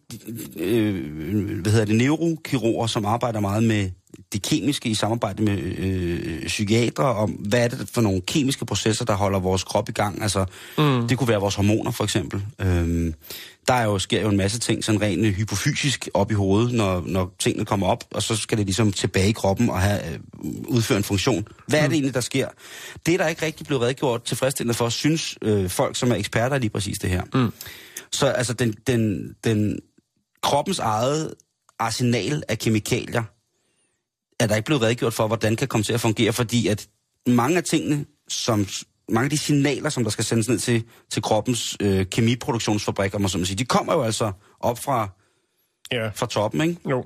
[0.55, 3.89] øh, hvad hedder det, neurokirurger, som arbejder meget med
[4.33, 9.05] det kemiske i samarbejde med øh, psykiater, om hvad er det for nogle kemiske processer,
[9.05, 10.21] der holder vores krop i gang.
[10.21, 10.45] Altså,
[10.77, 11.07] mm.
[11.07, 12.43] det kunne være vores hormoner for eksempel.
[12.59, 13.13] Øhm,
[13.67, 16.73] der er jo, sker jo en masse ting sådan rent øh, hypofysisk op i hovedet,
[16.73, 20.13] når, når tingene kommer op, og så skal det ligesom tilbage i kroppen og have,
[20.13, 20.19] øh,
[20.67, 21.47] udføre en funktion.
[21.67, 22.47] Hvad er det egentlig, der sker?
[23.05, 26.57] Det er der ikke rigtig blevet redegjort tilfredsstillende for, synes øh, folk, som er eksperter
[26.57, 27.23] lige præcis det her.
[27.33, 27.51] Mm.
[28.13, 29.79] Så altså, den, den, den
[30.43, 31.33] kroppens eget
[31.79, 33.23] arsenal af kemikalier,
[34.39, 36.87] er der ikke blevet redegjort for, hvordan kan komme til at fungere, fordi at
[37.27, 38.67] mange af tingene, som
[39.09, 43.21] mange af de signaler, som der skal sendes ned til, til kroppens øh, kemiproduktionsfabrik, om
[43.21, 45.09] man sige, de kommer jo altså op fra,
[45.91, 46.09] Ja.
[46.15, 46.89] fra toppen, ikke?
[46.89, 47.05] Jo.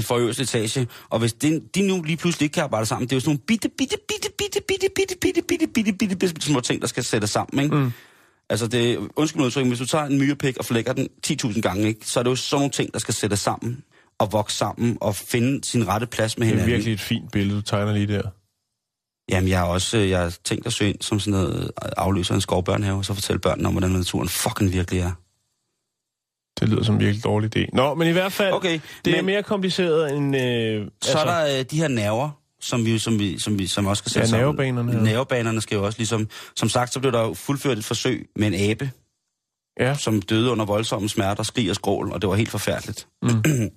[0.00, 0.88] For øverste etage.
[1.08, 3.28] Og hvis de, de nu lige pludselig ikke kan arbejde sammen, det er jo sådan
[3.30, 6.80] nogle bitte, bitte, bitte, bitte, bitte, bitte, bitte, bitte, bitte, bitte, bitte, bitte små ting,
[6.80, 7.76] der skal sættes sammen, ikke?
[7.76, 7.90] Mm.
[8.50, 11.88] Altså, det, undskyld mig udtrykken, hvis du tager en myrepik og flækker den 10.000 gange,
[11.88, 13.84] ikke, så er det jo sådan nogle ting, der skal sættes sammen
[14.18, 16.72] og vokse sammen og finde sin rette plads med Det er hinanden.
[16.72, 18.22] virkelig et fint billede, du tegner lige der.
[19.30, 21.90] Jamen, jeg har også øh, jeg har tænkt at søge ind som sådan noget øh,
[21.96, 25.12] afløser af en skovbørnehave, og så fortælle børnene om, hvordan naturen fucking virkelig er.
[26.60, 27.66] Det lyder som en virkelig dårlig idé.
[27.72, 30.36] Nå, men i hvert fald, Okay, det er men- mere kompliceret end...
[30.36, 32.30] Øh, Så er der øh, de her nerver,
[32.64, 34.44] som vi, som vi, som vi som også skal sætte Ja, sammen.
[34.46, 35.02] nervebanerne, ja.
[35.02, 36.28] Nervebanerne skal jo også ligesom...
[36.56, 38.90] Som sagt, så blev der jo fuldført et forsøg med en abe,
[39.80, 43.08] Ja, som døde under voldsomme smerter, skrig og skrål, og det var helt forfærdeligt.
[43.22, 43.30] Mm.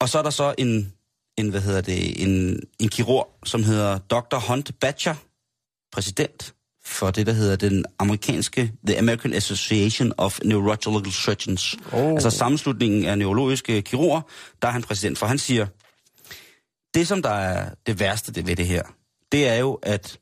[0.00, 0.92] og så er der så en,
[1.38, 4.36] en hvad hedder det, en, en kirurg, som hedder Dr.
[4.48, 5.14] Hunt Batcher,
[5.92, 11.76] præsident for det, der hedder den amerikanske, The American Association of Neurological Surgeons.
[11.92, 12.10] Oh.
[12.12, 14.20] Altså sammenslutningen af neurologiske kirurger,
[14.62, 15.26] der er han præsident for.
[15.26, 15.66] Han siger,
[16.94, 18.82] det som der er det værste ved det her,
[19.32, 20.18] det er jo, at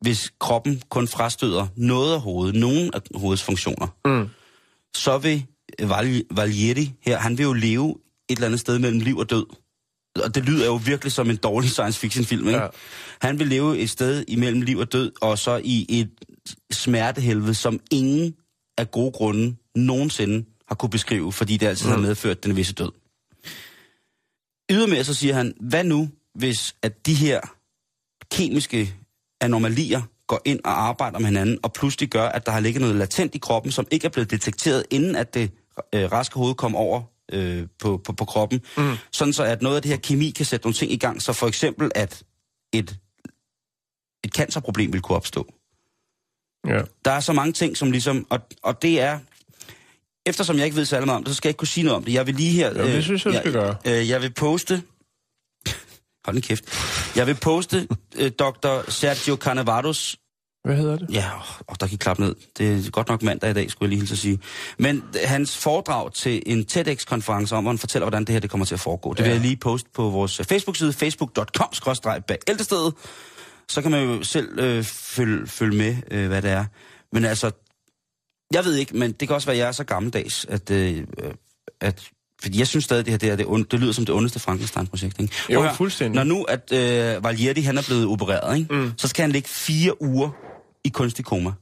[0.00, 4.28] hvis kroppen kun frastøder noget af hovedet, nogen af hovedets funktioner, Mm.
[4.96, 5.46] så vil
[5.82, 7.94] Val- Valieri her, han vil jo leve
[8.28, 9.46] et eller andet sted mellem liv og død.
[10.24, 12.60] Og det lyder jo virkelig som en dårlig science fiction film, ikke?
[12.60, 12.66] Ja.
[13.20, 16.10] Han vil leve et sted imellem liv og død, og så i et
[16.72, 18.34] smertehelvede, som ingen
[18.78, 21.92] af gode grunde nogensinde har kunne beskrive, fordi det altid mm.
[21.92, 22.90] har medført den visse død.
[24.70, 27.40] Ydermere så siger han, hvad nu, hvis at de her
[28.30, 28.94] kemiske
[29.40, 32.96] anomalier går ind og arbejder med hinanden, og pludselig gør, at der har ligget noget
[32.96, 35.50] latent i kroppen, som ikke er blevet detekteret, inden at det
[35.94, 37.02] øh, raske hoved kom over
[37.32, 38.60] øh, på, på, på kroppen.
[38.76, 38.96] Mm.
[39.12, 41.32] Sådan så, at noget af det her kemi kan sætte nogle ting i gang, så
[41.32, 42.22] for eksempel, at
[42.72, 42.98] et,
[44.24, 45.54] et cancerproblem vil kunne opstå.
[46.66, 46.82] ja.
[47.04, 48.26] Der er så mange ting, som ligesom...
[48.30, 49.18] Og, og det er...
[50.26, 51.96] Eftersom jeg ikke ved særlig meget om det, så skal jeg ikke kunne sige noget
[51.96, 52.12] om det.
[52.12, 52.78] Jeg vil lige her...
[52.78, 53.76] Jo, det synes jeg, du skal gøre.
[53.84, 54.82] Øh, jeg vil poste...
[56.26, 56.64] Hold en kæft.
[57.16, 58.90] Jeg vil poste øh, Dr.
[58.90, 60.16] Sergio Canavados...
[60.64, 61.08] Hvad hedder det?
[61.12, 61.30] Ja,
[61.68, 62.34] åh, der kan klappe ned.
[62.58, 64.38] Det er godt nok mandag i dag, skulle jeg lige hilse at sige.
[64.78, 68.50] Men øh, hans foredrag til en TEDx-konference om, hvor han fortæller, hvordan det her det
[68.50, 69.12] kommer til at foregå.
[69.12, 69.24] Det ja.
[69.24, 72.94] vil jeg lige poste på vores Facebook-side, facebook.com-bæltestedet.
[73.68, 76.64] Så kan man jo selv øh, følge, følge med, øh, hvad det er.
[77.12, 77.50] Men altså,
[78.54, 81.06] jeg ved ikke, men det kan også være, at jeg er så gammeldags, at, øh,
[81.80, 82.10] at
[82.42, 84.38] fordi jeg synes stadig, det her det, er det, onde, det lyder som det ondeste
[84.38, 85.20] Frankenstein-projekt.
[85.20, 85.34] Ikke?
[85.50, 86.14] Jo, høre, fuldstændig.
[86.14, 88.74] Når nu, at øh, Valierdi, han er blevet opereret, ikke?
[88.74, 88.92] Mm.
[88.96, 90.30] så skal han ligge fire uger
[90.84, 91.52] i kunstig koma.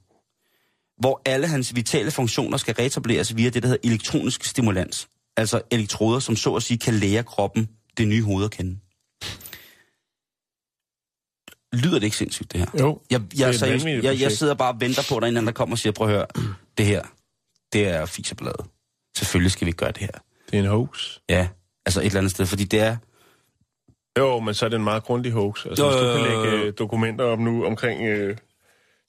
[1.01, 5.09] Hvor alle hans vitale funktioner skal reetableres via det, der hedder elektronisk stimulans.
[5.37, 8.79] Altså elektroder, som så at sige kan lære kroppen det nye hoved at kende.
[11.73, 12.67] Lyder det ikke sindssygt, det her?
[12.81, 15.27] Jo, Jeg, det er jeg, seriøst, jeg, jeg sidder bare og venter på, at der
[15.27, 16.27] er en anden, der kommer og siger, prøv at høre,
[16.79, 17.03] det her,
[17.73, 18.67] det er fisebladet.
[19.17, 20.19] Selvfølgelig skal vi gøre det her.
[20.51, 21.19] Det er en hoax.
[21.29, 21.49] Ja,
[21.87, 22.97] altså et eller andet sted, fordi det er...
[24.19, 25.67] Jo, men så er det en meget grundig hoax.
[25.67, 28.37] Altså, Jo, hvis du kan lægge øh, dokumenter op nu omkring øh,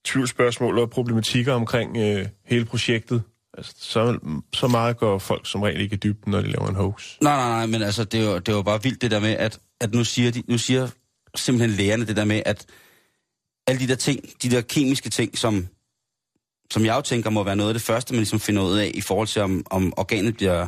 [0.05, 3.23] tvivlsspørgsmål og problematikker omkring øh, hele projektet,
[3.57, 4.19] altså, så,
[4.53, 7.17] så meget går folk som regel ikke i dybden, når de laver en hoax.
[7.21, 9.19] Nej, nej, nej, men altså, det er jo, det er jo bare vildt det der
[9.19, 10.87] med, at, at nu, siger de, nu siger
[11.35, 12.65] simpelthen lægerne det der med, at
[13.67, 15.67] alle de der ting, de der kemiske ting, som,
[16.73, 18.91] som jeg jo tænker må være noget af det første, man ligesom finder ud af,
[18.93, 20.67] i forhold til, om, om organet bliver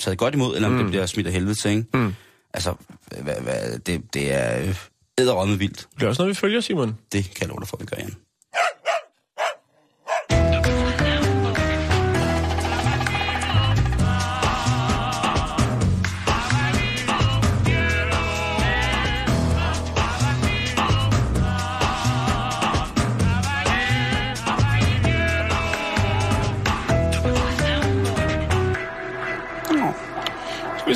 [0.00, 0.80] taget godt imod, eller om mm.
[0.80, 1.84] det bliver smidt af helvede til, ikke?
[1.94, 2.14] Mm.
[2.54, 2.74] Altså,
[3.22, 4.76] hvad, hvad, det, det er øh,
[5.18, 5.88] æderrømme vildt.
[5.94, 6.96] Det er også noget, vi følger, Simon.
[7.12, 8.14] Det kan jeg love dig for, at vi gør, Jan.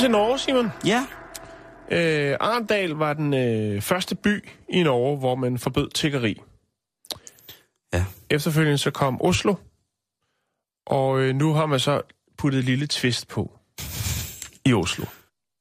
[0.03, 0.69] Til Norge, Simon?
[0.87, 1.07] Ja,
[1.91, 6.41] Øh, Arendal var den øh, første by i Norge, hvor man forbød tiggeri.
[7.95, 8.05] ja.
[8.31, 9.55] Efterfølgende så kom Oslo,
[10.87, 12.01] og øh, nu har man så
[12.39, 13.59] puttet et lille twist på
[14.65, 15.05] i Oslo.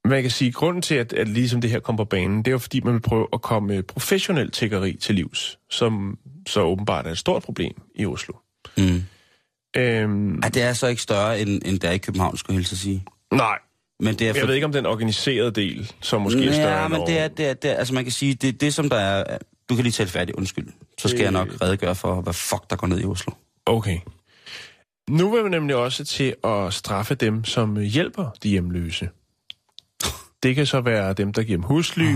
[0.05, 2.47] Man kan sige, at grunden til, at, at ligesom det her kom på banen, det
[2.47, 6.61] er jo fordi, man vil prøve at komme øh, professionel tiggeri til livs, som så
[6.61, 8.33] åbenbart er et stort problem i Oslo.
[8.77, 9.03] Mm.
[9.77, 12.57] Øhm, Ja, det er så ikke større, end, end det er i København, skulle jeg
[12.59, 13.03] hilse at sige.
[13.31, 13.57] nej,
[14.01, 16.87] Men det er jeg ved ikke, om den organiserede del, som måske er større Ja,
[16.87, 18.97] men det er, det er, det er, altså man kan sige, det, det som der
[18.97, 19.37] er,
[19.69, 20.67] du kan lige tale færdigt, undskyld.
[20.97, 23.33] Så skal Det- jeg nok redegøre for, hvad fuck der går ned i Oslo.
[23.65, 23.97] Okay.
[25.09, 29.09] Nu vil man nemlig også til at straffe dem, som hjælper de hjemløse.
[30.43, 32.15] Det kan så være dem, der giver dem husly,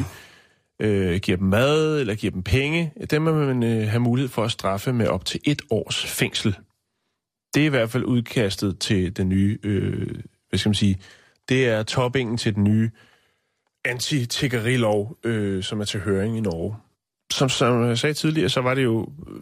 [0.80, 2.94] øh, giver dem mad eller giver dem penge.
[3.10, 6.56] Dem vil man øh, have mulighed for at straffe med op til et års fængsel.
[7.56, 10.08] Det er i hvert fald udkastet til den nye, øh,
[10.50, 10.98] hvad skal man sige,
[11.50, 12.92] det er toppingen til den nye
[13.88, 16.76] anti-tiggerilov, øh, som er til høring i Norge.
[17.34, 19.42] Som, som jeg sagde tidligere, så var det jo øh,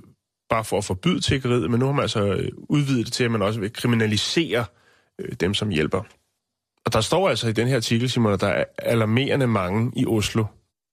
[0.50, 3.32] bare for at forbyde tiggeriet, men nu har man altså øh, udvidet det til, at
[3.32, 4.66] man også vil kriminalisere
[5.20, 6.02] øh, dem, som hjælper.
[6.86, 10.06] Og der står altså i den her artikel, Simon, at der er alarmerende mange i
[10.06, 10.46] Oslo.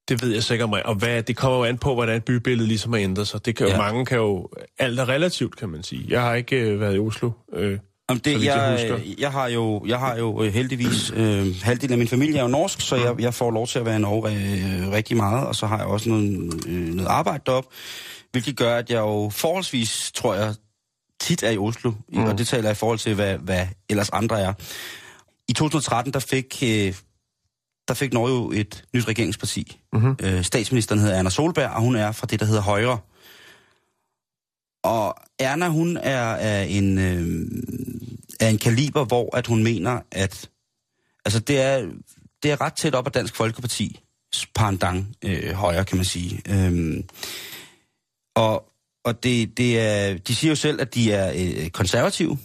[0.08, 0.86] Det ved jeg sikkert mig.
[0.86, 3.46] Og hvad, det kommer jo an på, hvordan bybilledet ligesom har ændret sig.
[3.46, 3.78] Det kan jo, Ja.
[3.78, 4.48] mange kan jo...
[4.78, 6.04] Alt er relativt, kan man sige.
[6.08, 7.30] Jeg har ikke øh, været i Oslo.
[7.52, 7.78] Øh,
[8.16, 11.98] Så det, jeg jeg, jeg, har jo, jeg har jo øh, heldigvis, øh, halvdelen af
[11.98, 14.30] min familie er jo norsk, så jeg, jeg får lov til at være i Norge
[14.30, 17.68] øh, rigtig meget, og så har jeg også noget, øh, noget arbejde deroppe,
[18.30, 20.54] hvilket gør, at jeg jo forholdsvis, tror jeg,
[21.20, 22.24] tit er i Oslo, mm.
[22.24, 24.52] og det taler jeg i forhold til, hvad, hvad ellers andre er.
[25.48, 26.94] I 2013, der fik, øh,
[27.88, 29.80] der fik Norge jo et nyt regeringsparti.
[29.92, 30.16] Mhm.
[30.22, 32.98] Øh, statsministeren hedder Erna Solberg, og hun er fra det, der hedder Højre.
[34.82, 37.46] Og Erna, hun er af en, øh,
[38.40, 40.50] af en kaliber, hvor at hun mener, at
[41.24, 41.90] altså det er,
[42.42, 44.00] det er ret tæt op af Dansk Folkeparti
[44.54, 46.42] pandang øh, højre, kan man sige.
[46.48, 47.04] Øhm,
[48.36, 48.70] og
[49.04, 52.38] og det, det er, de siger jo selv, at de er øh, konservative.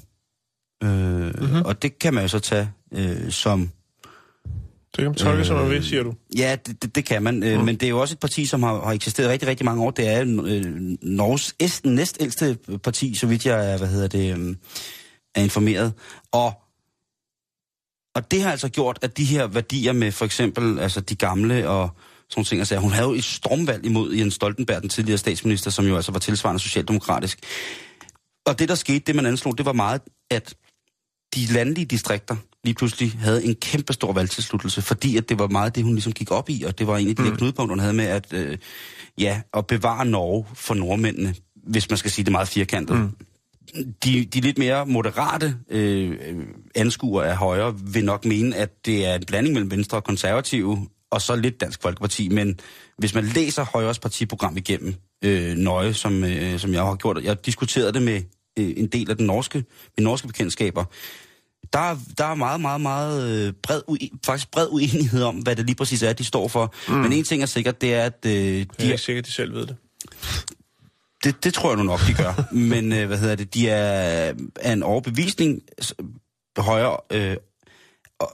[0.84, 1.62] Øh, mm-hmm.
[1.66, 3.72] Og det kan man jo så tage øh, som...
[4.96, 6.14] det kan man tolke, øh, som man vil, siger du.
[6.38, 7.44] Ja, det, det, det kan man.
[7.44, 9.84] Øh, Men det er jo også et parti, som har, har eksisteret rigtig, rigtig mange
[9.84, 9.92] år.
[9.92, 10.64] Det er øh,
[11.02, 14.56] Norges æst, næstældste parti, så vidt jeg er, hvad hedder det, øh,
[15.36, 15.94] er informeret.
[16.32, 16.54] Og,
[18.16, 21.70] og det har altså gjort, at de her værdier med for eksempel altså de gamle
[21.70, 21.90] og
[22.30, 25.86] sådan ting, altså, hun havde jo et stormvalg imod Jens Stoltenberg, den tidligere statsminister, som
[25.86, 27.40] jo altså var tilsvarende socialdemokratisk.
[28.46, 30.56] Og det, der skete, det man anslog, det var meget, at
[31.36, 35.76] de landlige distrikter lige pludselig havde en kæmpe stor valgtilslutelse, fordi at det var meget
[35.76, 37.30] det, hun ligesom gik op i, og det var en af de mm.
[37.30, 38.58] der knudepunkter, hun havde med at, øh,
[39.18, 41.36] ja, at bevare Norge for nordmændene,
[41.68, 42.98] hvis man skal sige det meget firkantet.
[42.98, 43.12] Mm.
[44.04, 46.18] De, de lidt mere moderate øh,
[46.76, 50.88] anskuere af højre vil nok mene, at det er en blanding mellem Venstre og konservative,
[51.12, 52.30] og så lidt Dansk Folkeparti.
[52.30, 52.60] Men
[52.98, 57.46] hvis man læser Højres partiprogram igennem øh, nøje, som, øh, som jeg har gjort, jeg
[57.46, 58.22] diskuterede det med
[58.60, 59.64] øh, en del af den norske,
[59.98, 60.84] mine norske bekendtskaber,
[61.74, 65.56] der, er- der er meget, meget, meget øh, bred, ue- faktisk bred uenighed om, hvad
[65.56, 66.74] det lige præcis er, de står for.
[66.88, 66.94] Mm.
[66.94, 69.26] Men en ting er sikkert, det er, at øh, Jeg er de, ikke sikker, at
[69.26, 69.76] de selv ved det.
[71.24, 72.34] det, det tror jeg nu nok, de gør.
[72.72, 75.62] Men øh, hvad hedder det, de er af en overbevisning
[76.58, 77.38] højere øh,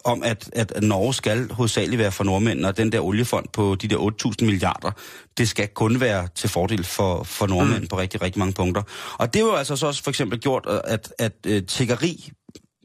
[0.04, 3.76] om, at, at at Norge skal hovedsageligt være for nordmændene, og den der oliefond på
[3.76, 3.98] de der
[4.42, 4.92] 8.000 milliarder,
[5.38, 7.88] det skal kun være til fordel for, for nordmænd mm.
[7.88, 8.82] på rigtig, rigtig mange punkter.
[9.18, 12.32] Og det var altså så også for eksempel gjort, at, at øh, tiggeri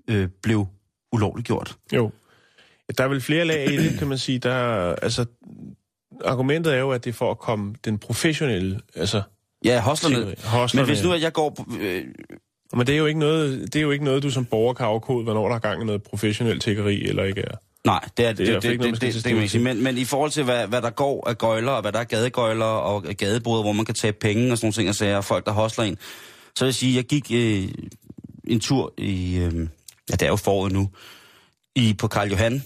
[0.09, 0.67] øh, blev
[1.13, 1.77] ulovligt gjort.
[1.95, 2.11] Jo.
[2.99, 4.39] Der er vel flere lag i det, kan man sige.
[4.39, 5.25] Der, er- altså,
[6.25, 9.23] argumentet er jo, at det er for at komme den professionelle, altså,
[9.65, 10.17] Ja, hoslerne.
[10.17, 11.51] tiggeri- hoslerne, Men hvis nu, at jeg går...
[11.51, 12.05] på- Øh,
[12.73, 14.87] Men det er, jo ikke noget, det er jo ikke noget, du som borger kan
[14.87, 17.55] afkode, hvornår der er gang i noget professionelt tiggeri eller ikke er.
[17.85, 19.35] nej, det er Det er det, det, ikke noget, man det, skal det, det, kan
[19.35, 19.61] man ikke sige.
[19.61, 21.99] stilling Men, men i forhold til, hvad, hvad der går af gøjler, og hvad der
[21.99, 25.17] er gadegøjler og gadeboder, hvor man kan tage penge og sådan nogle ting, og sager,
[25.17, 25.97] og folk, der hostler ind,
[26.57, 27.69] så vil jeg sige, jeg gik øh,
[28.45, 29.37] en tur i...
[29.39, 29.69] Øh,
[30.11, 30.91] ja, det er jo foråret nu,
[31.77, 32.63] i, på Karl Johan,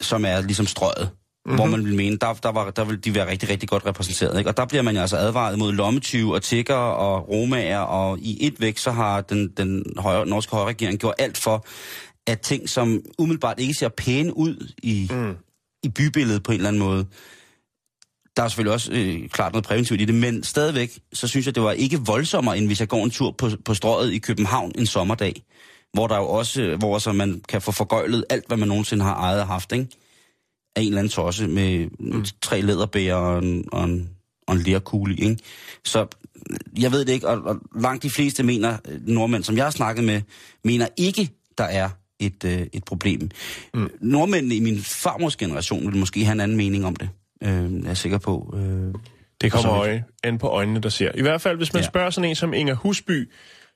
[0.00, 1.10] som er ligesom strøget,
[1.46, 1.52] Mhm.
[1.52, 1.70] mm-hmm.
[1.70, 4.38] hvor man vil mene, der, der, var, der vil de være rigtig, rigtig godt repræsenteret.
[4.38, 4.50] Ikke?
[4.50, 8.46] Og der bliver man jo altså advaret mod lommetyve og tigger og romager, og i
[8.46, 11.66] et væk, så har den, den højre, norske højre regering gjort alt for,
[12.26, 15.36] at ting, som umiddelbart ikke ser pæne ud i, mm.
[15.82, 17.06] i bybilledet på en eller anden måde,
[18.36, 21.54] der er selvfølgelig også øh, klart noget præventivt i det, men stadigvæk, så synes jeg,
[21.54, 24.72] det var ikke voldsommere, end hvis jeg går en tur på, på strøget i København
[24.78, 25.42] en sommerdag,
[25.94, 29.14] hvor der jo også, hvor så man kan få forgøjlet alt, hvad man nogensinde har
[29.14, 29.86] ejet og haft, ikke?
[30.76, 32.24] Af en eller anden tosse med mm.
[32.42, 34.10] tre læderbæger og en, og en,
[34.46, 35.36] og en lerkugle, ikke?
[35.84, 36.06] Så
[36.78, 38.76] jeg ved det ikke, og, og langt de fleste mener,
[39.06, 40.20] nordmænd, som jeg har snakket med,
[40.64, 41.88] mener ikke, der er
[42.20, 43.30] et, øh, et problem.
[43.74, 43.90] Mm.
[44.00, 47.08] Nordmændene i min farmors generation vil måske have en anden mening om det.
[47.42, 48.54] Øh, jeg er sikker på.
[48.56, 48.94] Øh,
[49.40, 51.10] Det kommer øje, an på øjnene, der ser.
[51.14, 51.88] I hvert fald, hvis man ja.
[51.88, 53.30] spørger sådan en som Inger Husby,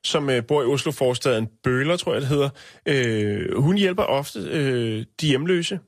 [0.05, 2.49] som øh, bor i Oslo forstaden Bøler, tror jeg det hedder.
[2.85, 5.79] Øh, hun hjælper ofte øh, de hjemløse.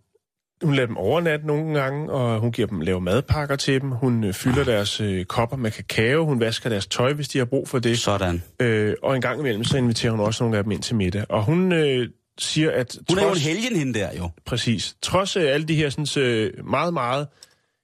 [0.63, 3.91] Hun lader dem overnatte nogle gange, og hun giver dem laver madpakker til dem.
[3.91, 6.25] Hun øh, fylder deres øh, kopper med kakao.
[6.25, 7.99] Hun vasker deres tøj, hvis de har brug for det.
[7.99, 8.43] sådan.
[8.59, 11.25] Øh, og en gang imellem, så inviterer hun også nogle af dem ind til middag.
[11.29, 14.29] Og hun øh, siger, at Hun er jo en trods- helgen, hende der jo.
[14.45, 14.95] Præcis.
[15.01, 17.27] Trods øh, alle de her sådan, øh, meget, meget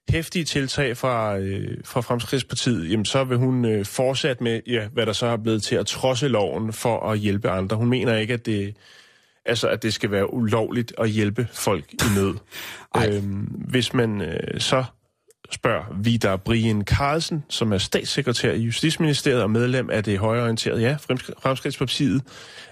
[0.08, 5.06] hæftige tiltag fra, øh, fra Fremskridtspartiet, jamen, så vil hun øh, fortsætte med, ja, hvad
[5.06, 7.76] der så er blevet til at trodse loven for at hjælpe andre.
[7.76, 8.76] Hun mener ikke, at det,
[9.44, 12.34] altså, at det skal være ulovligt at hjælpe folk i nød.
[13.06, 14.84] Øhm, hvis man øh, så
[15.50, 20.96] spørger Vidar Brien Carlsen, som er statssekretær i Justitsministeriet og medlem af det højreorienterede, ja,
[21.00, 22.22] Frems- Fremskridtspartiet,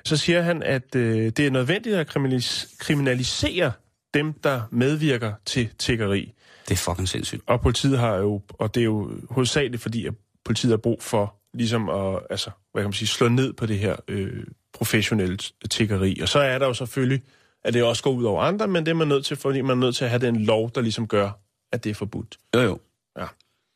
[0.05, 3.73] så siger han, at øh, det er nødvendigt at kriminalis- kriminalisere
[4.15, 6.33] dem, der medvirker til tiggeri.
[6.69, 7.43] Det er fucking sindssygt.
[7.47, 10.15] Og politiet har jo, og det er jo hovedsageligt fordi, at
[10.45, 13.79] politiet har brug for ligesom at altså, hvad kan man sige, slå ned på det
[13.79, 14.45] her øh,
[14.75, 15.39] professionelle
[15.71, 16.21] tiggeri.
[16.23, 17.23] Og så er der jo selvfølgelig,
[17.65, 19.71] at det også går ud over andre, men det er man nødt til, fordi man
[19.71, 21.31] er nødt til at have den lov, der ligesom gør,
[21.73, 22.39] at det er forbudt.
[22.55, 22.79] Jo, jo.
[23.19, 23.27] Ja.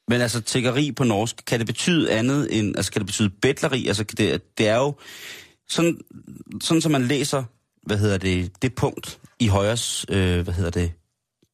[0.09, 3.86] Men altså, tiggeri på norsk, kan det betyde andet end, altså kan det betyde bedleri?
[3.86, 4.95] Altså, det, det er jo
[5.68, 6.01] sådan,
[6.61, 7.45] sådan, som man læser,
[7.82, 10.93] hvad hedder det, det punkt i Højres, øh, hvad hedder det,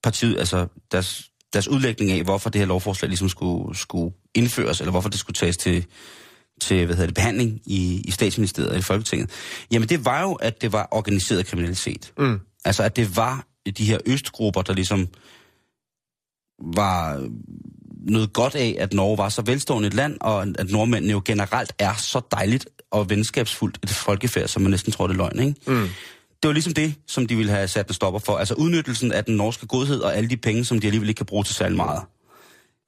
[0.07, 4.91] partiet, altså deres, deres udlægning af, hvorfor det her lovforslag ligesom skulle, skulle indføres, eller
[4.91, 5.87] hvorfor det skulle tages til,
[6.61, 9.31] til hvad hedder det, behandling i, i statsministeriet og i Folketinget.
[9.71, 12.13] Jamen det var jo, at det var organiseret kriminalitet.
[12.19, 12.41] Mm.
[12.65, 13.47] Altså at det var
[13.79, 15.09] de her østgrupper, der ligesom
[16.75, 17.29] var
[18.11, 21.73] noget godt af, at Norge var så velstående et land, og at nordmændene jo generelt
[21.79, 25.55] er så dejligt og venskabsfuldt et folkefærd, som man næsten tror, det er løgn, ikke?
[25.67, 25.89] Mm.
[26.43, 28.37] Det var ligesom det, som de ville have sat en stopper for.
[28.37, 31.27] Altså udnyttelsen af den norske godhed og alle de penge, som de alligevel ikke kan
[31.27, 32.03] bruge til særlig meget.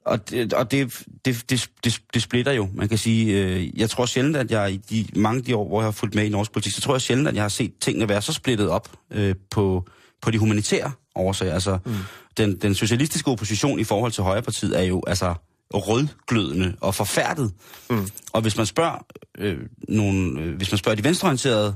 [0.07, 2.69] Og det, og det, det, det, det, det splitter jo.
[2.75, 5.81] Man kan sige, øh, jeg tror sjældent, at jeg i de mange de år, hvor
[5.81, 7.73] jeg har fulgt med i norsk politik, så tror jeg sjældent, at jeg har set
[7.81, 9.85] tingene være så splittet op øh, på,
[10.23, 11.55] på de humanitære årsager.
[11.55, 11.95] Altså, mm.
[12.37, 15.35] den, den socialistiske opposition i forhold til Højrepartiet er jo altså
[15.75, 17.53] rødglødende og forfærdet.
[17.91, 18.09] Mm.
[18.33, 19.07] Og hvis man spørger
[19.39, 21.75] øh, nogle, øh, hvis man spørger de venstreorienterede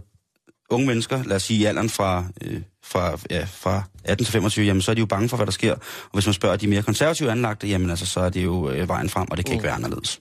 [0.75, 4.65] unge mennesker, lad os sige i alderen fra, øh, fra, ja, fra 18 til 25,
[4.67, 5.73] jamen så er de jo bange for, hvad der sker.
[5.73, 8.89] Og hvis man spørger de mere konservative anlagte, jamen altså så er det jo øh,
[8.89, 9.55] vejen frem, og det kan mm.
[9.55, 10.21] ikke være anderledes.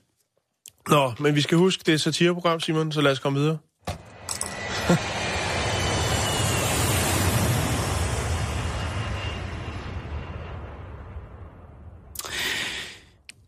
[0.90, 3.58] Nå, men vi skal huske, det er et satireprogram, Simon, så lad os komme videre.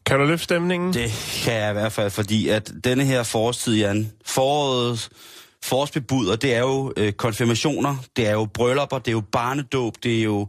[0.05, 0.93] Kan du løfte stemningen?
[0.93, 1.11] Det
[1.43, 5.09] kan jeg i hvert fald, fordi at denne her forårstid, Jan, foråret,
[5.63, 10.19] forårsbebuder, det er jo øh, konfirmationer, det er jo bryllupper, det er jo barnedåb, det
[10.19, 10.47] er jo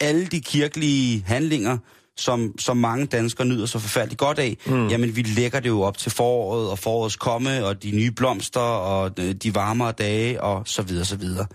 [0.00, 1.78] alle de kirkelige handlinger,
[2.16, 4.56] som, som mange danskere nyder så forfærdeligt godt af.
[4.66, 4.88] Mm.
[4.88, 8.60] Jamen, vi lægger det jo op til foråret og forårets komme, og de nye blomster,
[8.60, 11.46] og de, de varmere dage, og så videre, så videre.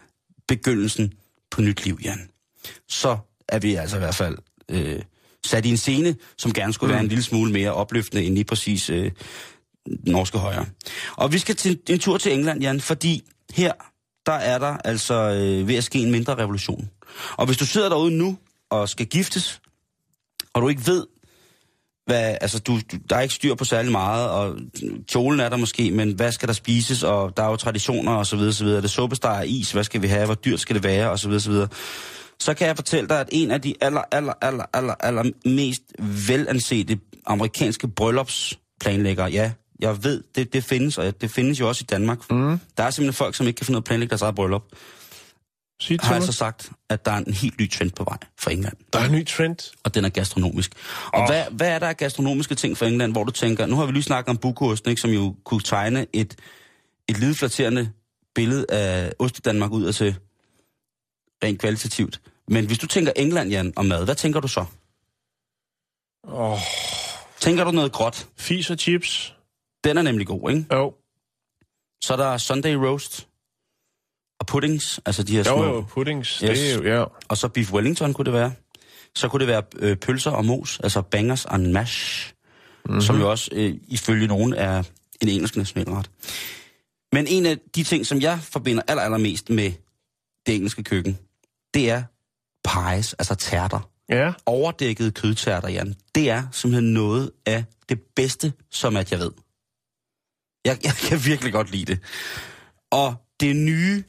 [0.48, 1.14] Begyndelsen
[1.52, 2.30] på nyt liv, Jan.
[2.90, 3.18] Så
[3.50, 4.38] er vi altså i hvert fald...
[4.72, 5.00] Øh,
[5.46, 6.94] sat i en scene, som gerne skulle mm.
[6.94, 9.12] være en lille smule mere opløftende end lige præcis øh,
[10.06, 10.66] norske højre.
[11.16, 13.24] Og vi skal til en tur til England, Jan, fordi
[13.54, 13.72] her,
[14.26, 16.90] der er der altså øh, ved at ske en mindre revolution.
[17.38, 18.38] Og hvis du sidder derude nu
[18.70, 19.62] og skal giftes,
[20.54, 21.08] og du ikke ved,
[22.06, 24.56] hvad, altså du, du, der er ikke styr på særlig meget, og
[25.08, 28.28] kjolen er der måske, men hvad skal der spises, og der er jo traditioner og
[28.28, 28.78] så videre, så videre.
[28.78, 31.28] Er det suppesteg is, hvad skal vi have, hvor dyrt skal det være, og så
[31.28, 31.68] videre, så videre
[32.40, 35.82] så kan jeg fortælle dig, at en af de aller, aller, aller, aller, aller mest
[36.00, 41.86] velansete amerikanske bryllupsplanlæggere, ja, jeg ved, det, det findes, og det findes jo også i
[41.86, 42.32] Danmark.
[42.32, 42.60] Mm.
[42.78, 44.64] Der er simpelthen folk, som ikke kan finde ud af at planlægge deres eget bryllup.
[45.82, 48.74] Sig har altså sagt, at der er en helt ny trend på vej for England.
[48.94, 49.74] Der er en ny trend?
[49.84, 50.72] Og den er gastronomisk.
[51.14, 51.30] Og oh.
[51.30, 53.92] hvad, hvad er der af gastronomiske ting for England, hvor du tænker, nu har vi
[53.92, 56.36] lige snakket om bukosten, ikke, som jo kunne tegne et,
[57.08, 57.92] et lidflatterende
[58.36, 60.16] billede af Ost i Danmark ud af til
[61.44, 62.22] rent kvalitativt.
[62.48, 64.66] Men hvis du tænker England, Jan, og mad, hvad tænker du så?
[66.24, 66.60] Oh.
[67.40, 68.28] Tænker du noget gråt?
[68.38, 69.37] Fis og chips.
[69.88, 70.66] Den er nemlig god, ikke?
[70.74, 70.94] Jo.
[72.04, 73.28] Så er der Sunday roast
[74.40, 75.64] og puddings, altså de her jo, små...
[75.64, 76.60] Jo, puddings, yes.
[76.60, 77.04] det er jo, ja.
[77.28, 78.54] Og så beef wellington kunne det være.
[79.16, 82.34] Så kunne det være øh, pølser og mos, altså bangers and mash,
[82.86, 83.02] mm-hmm.
[83.02, 84.84] som jo også øh, ifølge nogen er
[85.22, 86.10] en engelsk nationalret.
[87.14, 89.72] Men en af de ting, som jeg forbinder aller, allermest med
[90.46, 91.20] det engelske køkken,
[91.74, 92.04] det er
[92.68, 93.90] pies, altså tærter.
[94.10, 94.34] Ja.
[94.46, 95.96] Overdækkede kødtærter, Jan.
[96.16, 99.32] Det er simpelthen noget af det bedste, som at jeg ved.
[100.68, 102.00] Jeg, jeg kan virkelig godt lide det.
[102.92, 104.04] Og det nye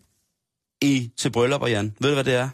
[0.82, 2.48] i til bryllupper, Jan, ved du hvad det er?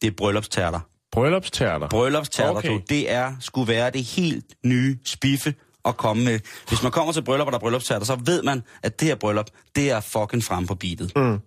[0.00, 0.80] Det er bryllupstærter.
[1.12, 1.88] Bryllupstærter?
[1.88, 2.68] Bryllupstærter, okay.
[2.68, 2.80] du.
[2.88, 5.54] Det er, skulle være det helt nye spiffe
[5.84, 6.40] at komme med.
[6.68, 9.14] Hvis man kommer til bryllup, og der er bryllupstærter, så ved man, at det her
[9.14, 11.12] bryllup, det er fucking frem på beatet.
[11.16, 11.38] Mm.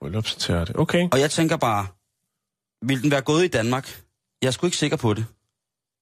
[0.00, 1.08] Bryllupstærte, okay.
[1.12, 1.86] Og jeg tænker bare,
[2.86, 4.02] vil den være gået i Danmark?
[4.42, 5.26] Jeg er sgu ikke sikker på det.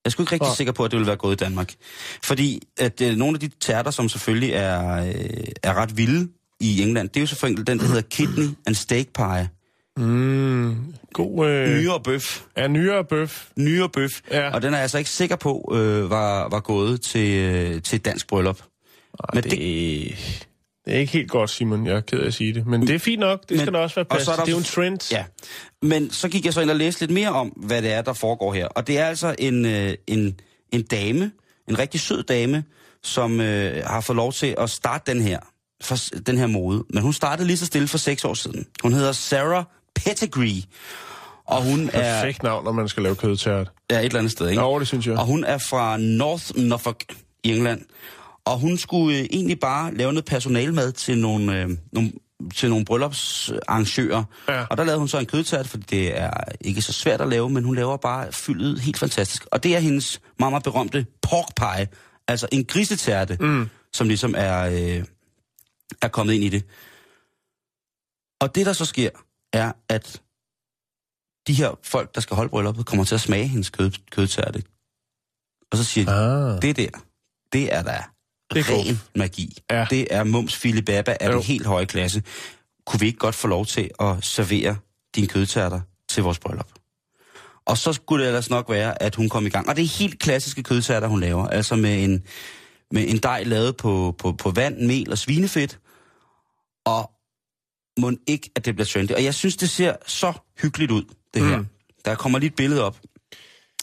[0.09, 0.57] Jeg er sgu ikke rigtig oh.
[0.57, 1.75] sikker på, at det vil være gået i Danmark.
[2.23, 6.29] Fordi at øh, nogle af de tærter, som selvfølgelig er, øh, er ret vilde
[6.61, 9.49] i England, det er jo selvfølgelig den, der hedder kidney and steak pie.
[9.97, 11.49] Mm, god...
[11.49, 11.69] Øh...
[11.69, 12.43] Nyere bøf.
[12.57, 13.49] Ja, nyere bøf.
[13.57, 14.21] Nyere bøf.
[14.31, 14.51] Ja.
[14.51, 18.01] Og den er jeg altså ikke sikker på, øh, var, var gået til, øh, til
[18.01, 18.61] dansk bryllup.
[18.61, 19.53] Ej, Men det...
[19.53, 20.48] det...
[20.89, 21.87] Det er ikke helt godt, Simon.
[21.87, 22.67] Jeg er ked af at sige det.
[22.67, 23.43] Men det er fint nok.
[23.43, 24.33] Det men, skal der også være plads til.
[24.33, 25.13] Det er jo en trend.
[25.13, 25.25] Ja.
[25.83, 28.13] Men så gik jeg så ind og læste lidt mere om, hvad det er, der
[28.13, 28.67] foregår her.
[28.67, 30.41] Og det er altså en, øh, en,
[30.73, 31.31] en dame,
[31.69, 32.65] en rigtig sød dame,
[33.03, 35.39] som øh, har fået lov til at starte den her,
[35.83, 36.85] for, den her mode.
[36.91, 38.67] Men hun startede lige så stille for seks år siden.
[38.83, 39.65] Hun hedder Sarah
[39.95, 40.63] Pettigrew.
[41.47, 42.21] Og hun Perfekt er...
[42.21, 43.71] Perfekt navn, når man skal lave kødtært.
[43.91, 44.63] Ja, et eller andet sted, ikke?
[44.63, 45.19] Ja, det synes jeg.
[45.19, 47.05] Og hun er fra North Norfolk
[47.45, 47.81] i England.
[48.49, 52.13] Og hun skulle øh, egentlig bare lave noget personalmad til nogle, øh, nogle,
[52.55, 54.25] til nogle bryllupsarrangører.
[54.49, 54.65] Ja.
[54.71, 56.31] Og der lavede hun så en kødtært, fordi det er
[56.61, 59.47] ikke så svært at lave, men hun laver bare fyldet helt fantastisk.
[59.53, 61.89] Og det er hendes meget, meget berømte pork pie,
[62.29, 63.69] altså en grisetærte, mm.
[63.93, 65.05] som ligesom er, øh,
[66.03, 66.65] er kommet ind i det.
[68.41, 69.11] Og det, der så sker,
[69.53, 70.23] er, at
[71.47, 74.63] de her folk, der skal holde brylluppet, kommer til at smage hendes kød, kødtærte.
[75.73, 76.63] Og så siger de, Ah.
[76.63, 76.91] det der,
[77.53, 78.05] det er da
[78.55, 79.59] Det ren magi.
[79.71, 79.87] Ja.
[79.91, 81.33] Det er mums filibaba af Jo.
[81.33, 82.23] den helt høje klasse.
[82.87, 84.77] Kunne vi ikke godt få lov til at servere
[85.15, 86.69] dine kødtærter til vores bryllup?
[87.67, 89.69] Og så skulle det ellers nok være, at hun kom i gang.
[89.69, 91.47] Og det er helt klassiske kødtærter, hun laver.
[91.47, 92.23] Altså med en,
[92.91, 95.79] med en dej lavet på, på, på vand, mel og svinefedt.
[96.85, 97.11] Og
[98.01, 99.13] må ikke, at det bliver trendy.
[99.13, 100.33] Og jeg synes, det ser så
[100.63, 101.57] hyggeligt ud, det her.
[101.57, 101.67] Mm.
[102.05, 102.99] Der kommer lige et billede op.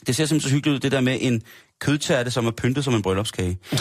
[0.07, 1.41] Det ser simpelthen så hyggeligt ud, det der med en
[1.79, 3.57] kødtærte, som er pyntet som en bryllupskage.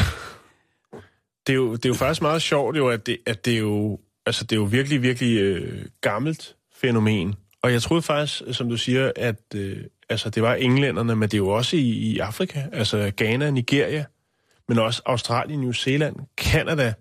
[1.46, 3.58] Det er, jo, det er jo faktisk meget sjovt, jo, at, det, at det er
[3.58, 7.34] jo, altså, det er jo virkelig, virkelig øh, gammelt fænomen.
[7.62, 9.76] Og jeg troede faktisk, som du siger, at øh,
[10.08, 14.04] altså, det var englænderne, men det er jo også i, i Afrika, altså Ghana, Nigeria,
[14.68, 16.94] men også Australien, New Zealand, Canada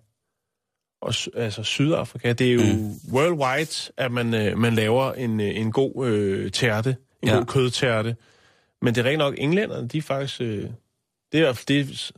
[1.02, 2.34] og altså Sydafrika.
[2.34, 3.14] Det er jo mm.
[3.14, 7.34] worldwide, at man, øh, man laver en, øh, en god øh, tærte, en Ja.
[7.34, 7.38] ja.
[7.38, 8.16] god kødtærte.
[8.82, 10.42] Men det er rent nok, englænderne, de er faktisk...
[10.42, 10.70] Øh,
[11.32, 12.12] det er det, er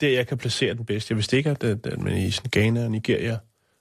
[0.00, 1.10] der, jeg kan placere den bedst.
[1.10, 3.38] Jeg vidste ikke, at, at, man i sådan Ghana og Nigeria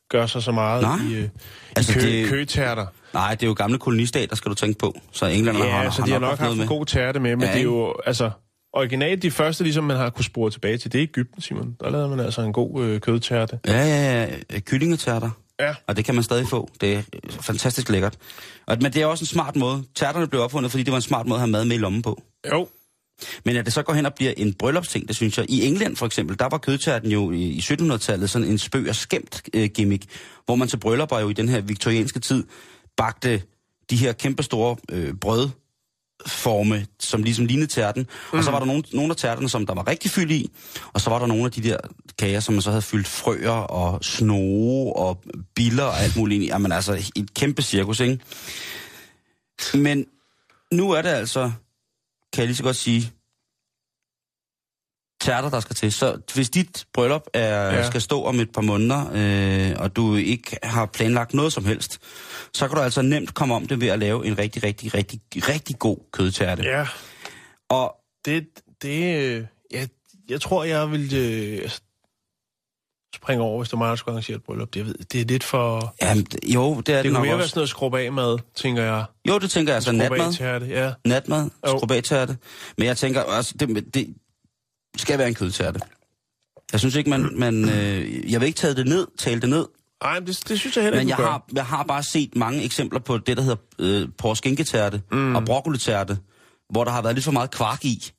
[0.10, 0.98] gør sig så meget Nej.
[1.10, 1.30] i, øh,
[1.76, 2.30] Altså, i kø, det- det...
[2.30, 2.86] køtærter.
[3.14, 4.96] Nej, det er jo gamle kolonistater, skal du tænke på.
[5.12, 7.48] Så har, Ja, så har de har nok haft haft en god tærte med, men
[7.48, 8.32] Ja, det er jo, altså,
[8.74, 11.76] originalt de første, ligesom man har kunne spore tilbage til, det er Ægypten, Simon.
[11.80, 13.60] Der lavede man altså en god øh, kødtærte.
[13.68, 14.60] Ja, ja, ja.
[14.60, 15.30] Kyllingetærter.
[15.60, 15.76] Ja.
[15.88, 16.70] Og det kan man stadig få.
[16.82, 18.18] Det er fantastisk lækkert.
[18.66, 19.84] Og, men det er også en smart måde.
[19.96, 22.02] Tærterne blev opfundet, fordi det var en smart måde at have mad med i lommen
[22.02, 22.22] på.
[22.52, 22.68] Jo.
[23.46, 25.46] Men at det så går hen og bliver en bryllupsting, det synes jeg.
[25.50, 28.96] I England for eksempel, der var kødtærten jo i, i 1700-tallet sådan en spøg og
[28.96, 30.04] skæmt øh, gimmick,
[30.46, 32.44] hvor man til bryllupper jo i den her viktorianske tid
[32.98, 33.42] bagte
[33.90, 38.08] de her kæmpestore øh, brødforme, som ligesom lignede tærten.
[38.34, 38.38] Mm.
[38.38, 40.52] Og så var der nogle, nogle af tærterne, som der var rigtig fyld i,
[40.94, 41.78] og så var der nogle af de der
[42.20, 45.24] kager, som man så havde fyldt frøer og snoge og
[45.56, 46.48] biller og alt muligt ind i.
[46.48, 48.20] Jamen altså, et kæmpe cirkus, ikke?
[49.74, 50.06] Men
[50.72, 51.52] nu er det altså,
[52.34, 53.12] kan jeg lige så godt sige,
[55.22, 55.92] tærter, der skal til.
[55.92, 57.76] Så hvis dit bryllup er, ja.
[57.76, 57.88] Ja.
[57.88, 62.00] skal stå om et par måneder, øh, og du ikke har planlagt noget som helst,
[62.54, 65.22] så kan du altså nemt komme om det ved at lave en rigtig, rigtig, rigtig,
[65.36, 66.64] rigtig god kødtærte.
[66.64, 66.88] Ja,
[67.70, 68.48] Og det,
[68.82, 69.88] det øh, jeg,
[70.30, 71.70] jeg tror, jeg vil øh,
[73.14, 74.74] altså, springe over, hvis det var mig, der skulle arrangere et bryllup.
[74.74, 75.96] Det, jeg ved, det er lidt for...
[76.02, 77.50] jamen, jo, det er det, Det nok kunne mere være også.
[77.50, 79.06] sådan noget skrub af mad, tænker jeg.
[79.28, 80.34] Jo, det tænker jeg altså Skrub af natmad.
[80.34, 80.94] tærte, ja.
[81.06, 81.78] Natmad, Jo.
[81.78, 82.38] skrubatærte.
[82.78, 84.16] Men jeg tænker, altså, det, det
[84.98, 85.80] skal være en kødtærte.
[86.72, 87.30] Jeg synes ikke, man...
[87.40, 89.66] man øh, jeg vil ikke tage det ned, tale det ned,
[90.02, 91.30] Ej, men det, det synes jeg heller Men ikke, jeg du gør.
[91.32, 95.36] har, jeg har bare set mange eksempler på det, der hedder øh, porskinketærte mm.
[95.36, 96.18] og broccolitærte,
[96.70, 98.12] hvor der har været lidt for meget kvark i.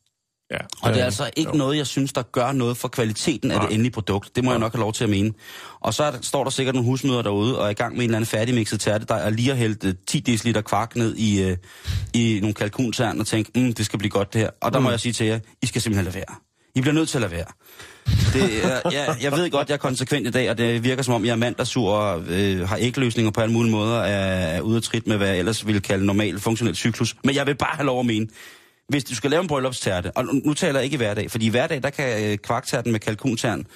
[0.51, 1.57] Ja, Og det er altså ikke jo.
[1.57, 3.67] noget, jeg synes, der gør noget for kvaliteten af Nej.
[3.67, 4.37] det endelige produkt.
[4.37, 5.33] Det må jeg nok have lov til at mene.
[5.81, 8.11] Og så er står der sikkert nogle husmøder derude og er i gang med en
[8.11, 11.43] eller anden færdigmixet tærte, der er lige har hældt øh, 10 dl kvark ned i,
[11.43, 11.57] øh,
[12.15, 14.51] i nogle kalkuntern og tænkt, mm, det skal blive godt det her.
[14.61, 16.37] Og der må jeg sige til jer, I skal simpelthen lade være.
[16.75, 17.47] I bliver nødt til at lade være.
[18.33, 21.15] Det er, jeg, jeg ved godt, jeg er konsekvent i dag, og det virker som
[21.15, 24.57] om, jeg er mand, der sur og øh, har ægløsninger på alle mulige måder, er,
[24.57, 27.17] er ude af trit med, hvad jeg ellers ville kalde normal funktionel cyklus.
[27.25, 28.27] Men jeg vil bare have lov at mene,
[28.89, 31.49] hvis du skal lave en bryllupstærte, og nu, taler jeg ikke i hverdag, fordi i
[31.49, 33.67] hverdag, der kan øh, kvarktærten med kalkuntern,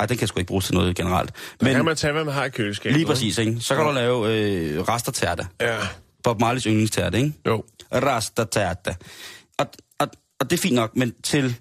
[0.00, 1.30] ej, den kan sgu ikke bruges til noget generelt.
[1.60, 2.96] Men Men kan man tage, hvad man har i køleskabet.
[2.96, 3.60] lige præcis, ikke?
[3.60, 5.46] så kan du lave øh, restertærte.
[5.60, 5.78] Ja,
[6.24, 7.32] Bob Marleys yndlingstærte, ikke?
[7.46, 7.64] jo.
[7.94, 8.94] Rastatata.
[9.58, 9.66] Og,
[10.00, 10.08] og,
[10.40, 11.56] og det er fint nok, men til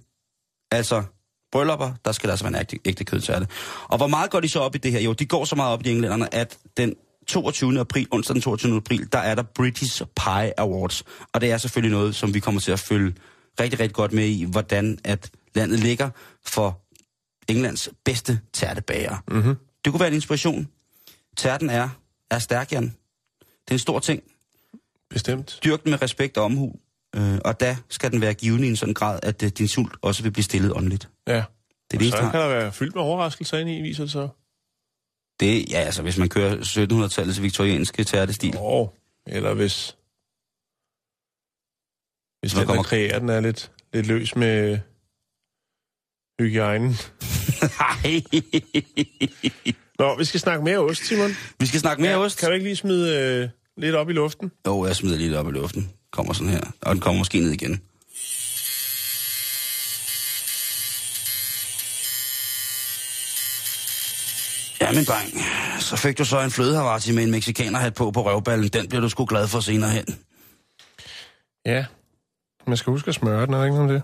[0.71, 1.03] altså
[1.51, 3.47] bryllupper, der skal der altså være en ægte, ægte kødtærte.
[3.87, 4.99] Og hvor meget går de så op i det her?
[4.99, 6.95] Jo, de går så meget op i de englænderne, at den
[7.31, 7.79] 22.
[7.79, 8.75] april, onsdag den 22.
[8.75, 11.03] april, der er der British Pie Awards.
[11.33, 13.15] Og det er selvfølgelig noget, som vi kommer til at følge
[13.59, 16.09] rigtig, rigtig godt med i, hvordan at landet ligger
[16.45, 16.79] for
[17.47, 19.17] Englands bedste tærtebager.
[19.27, 19.55] Mm-hmm.
[19.85, 20.67] Det kunne være en inspiration.
[21.37, 21.89] Tærten er,
[22.31, 22.83] er stærk, Jan.
[22.83, 24.23] Det er en stor ting
[25.09, 25.59] Bestemt.
[25.63, 26.75] dyrk den med respekt og omhu,
[27.15, 29.95] øh, og da skal den være givende i en sådan grad, at øh, din sult
[30.01, 31.09] også vil blive stillet åndeligt.
[31.27, 31.43] Ja.
[31.91, 34.27] Det er det Så kan der være fyldt med overraskelser ind i, viser det så.
[35.41, 38.55] Det, ja, altså, hvis man kører 1700-tallets viktorianske tærtestil.
[38.59, 38.87] Åh,
[39.27, 39.97] eller hvis...
[42.41, 44.79] Hvis Så den, kommer- der kreerer den, er lidt, lidt løs med
[46.41, 46.89] hygiejnen.
[47.79, 48.21] Nej.
[49.99, 51.31] Nå, vi skal snakke mere ost, Simon.
[51.59, 52.37] vi skal snakke mere ost.
[52.39, 54.51] Kan du ikke lige smide øh, lidt op i luften?
[54.67, 55.89] Jo, jeg smider lige det op i luften.
[56.11, 56.71] Kommer sådan her.
[56.81, 57.81] Og den kommer måske ned igen.
[64.91, 65.29] Ja, min dreng.
[65.79, 68.67] Så fik du så en flødehavarti med en mexikanerhat på på røvballen.
[68.67, 70.05] Den bliver du sgu glad for senere hen.
[71.65, 71.85] Ja.
[72.67, 74.03] Man skal huske at smøre den, er ikke noget om det?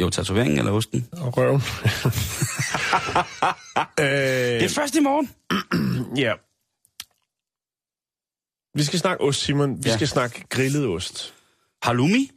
[0.00, 1.08] Jo, tatoveringen eller osten.
[1.12, 1.60] Og røven.
[3.98, 5.30] Det øh, er først i morgen.
[6.24, 6.32] ja.
[8.78, 9.84] Vi skal snakke ost, Simon.
[9.84, 9.94] Vi Ja.
[9.94, 11.34] skal snakke grillet ost.
[11.82, 12.30] Halloumi?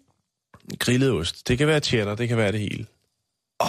[0.80, 1.47] Grillet ost.
[1.47, 2.86] Det kan være cheddar, det kan være det hele.
[3.59, 3.68] Oh.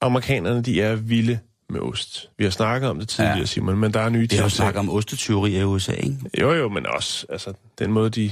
[0.00, 1.40] Amerikanerne, de er vilde
[1.70, 2.30] med ost.
[2.38, 3.40] Vi har snakket om det tidligere, Ja.
[3.40, 3.46] ja.
[3.46, 6.16] Simon, men der er nye Vi har snakket om ostetyveri i USA, ikke?
[6.40, 8.30] Jo, jo, men også altså, den måde, de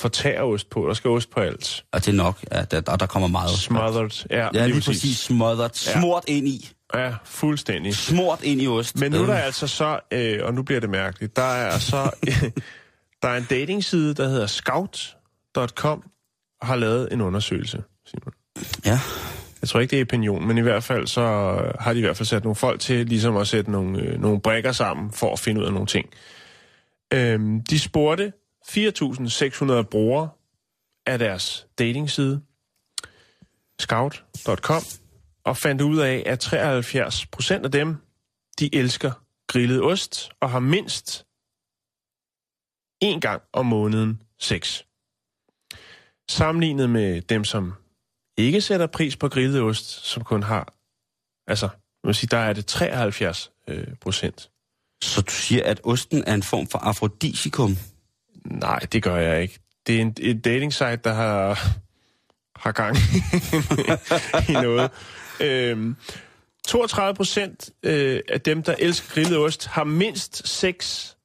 [0.00, 0.86] fortærer ost på.
[0.88, 1.84] Der skal ost på alt.
[1.92, 3.50] Og det er nok, at der, og der kommer meget.
[3.50, 4.26] Smothered.
[4.30, 5.70] Ja, Ja, lige præcis smothered.
[5.74, 6.70] Smurt ind i.
[6.94, 7.96] Ja, fuldstændig.
[7.96, 8.96] Smurt ind i ost.
[8.96, 9.28] Men nu er Øh.
[9.28, 12.10] der altså så, øh, og nu bliver det mærkeligt, der er så,
[13.22, 16.02] der er en datingside, der hedder scout.com,
[16.60, 18.32] og har lavet en undersøgelse, Simon.
[18.84, 19.00] Ja.
[19.62, 21.22] Jeg tror ikke, det er opinion, men i hvert fald så
[21.80, 24.40] har de i hvert fald sat nogle folk til ligesom at sætte nogle, øh, nogle
[24.40, 26.10] brækker sammen for at finde ud af nogle ting.
[27.14, 28.32] Øhm, de spurgte
[28.68, 30.28] 4.600 brugere
[31.06, 32.40] af deres datingside,
[33.80, 34.82] scout.com,
[35.44, 37.96] og fandt ud af, at 73 procent af dem,
[38.58, 39.12] de elsker
[39.46, 41.26] grillet ost og har mindst
[43.00, 44.82] en gang om måneden sex.
[46.28, 47.74] Sammenlignet med dem, som
[48.38, 50.74] ikke sætter pris på grillet ost, som kun har,
[51.46, 51.68] altså,
[52.04, 54.50] man sige, der er det 73 øh, procent.
[55.02, 57.76] Så du siger, at osten er en form for afrodisikum?
[58.44, 59.58] Nej, det gør jeg ikke.
[59.86, 61.68] Det er en, et dating site, der har,
[62.56, 62.96] har gang
[64.50, 64.90] i noget.
[65.40, 65.96] Øhm,
[66.68, 71.16] 32 procent øh, af dem, der elsker grillet ost, har mindst seks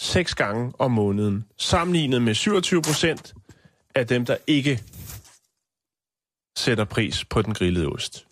[0.00, 3.34] seks gange om måneden, sammenlignet med 27 procent
[3.94, 4.82] af dem, der ikke
[6.58, 8.26] sætter pris på den grillede ost.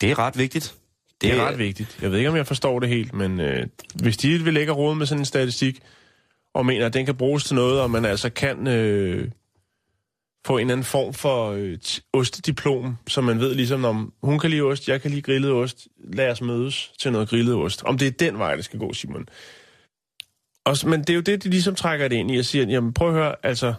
[0.00, 0.74] Det er ret vigtigt.
[1.20, 1.98] Det er ret vigtigt.
[2.02, 4.94] Jeg ved ikke, om jeg forstår det helt, men øh, hvis de vil lægge råd
[4.94, 5.82] med sådan en statistik,
[6.54, 9.30] og mener, at den kan bruges til noget, og man altså kan øh,
[10.46, 11.78] få en eller anden form for øh,
[12.12, 15.88] ostediplom, så man ved ligesom, om hun kan lide ost, jeg kan lide grillet ost,
[16.12, 17.82] lad os mødes til noget grillet ost.
[17.82, 19.28] Om det er den vej, det skal gå, Simon.
[20.64, 22.92] Og, men det er jo det, de ligesom trækker det ind i og siger, jamen
[22.92, 23.74] prøv at høre, altså,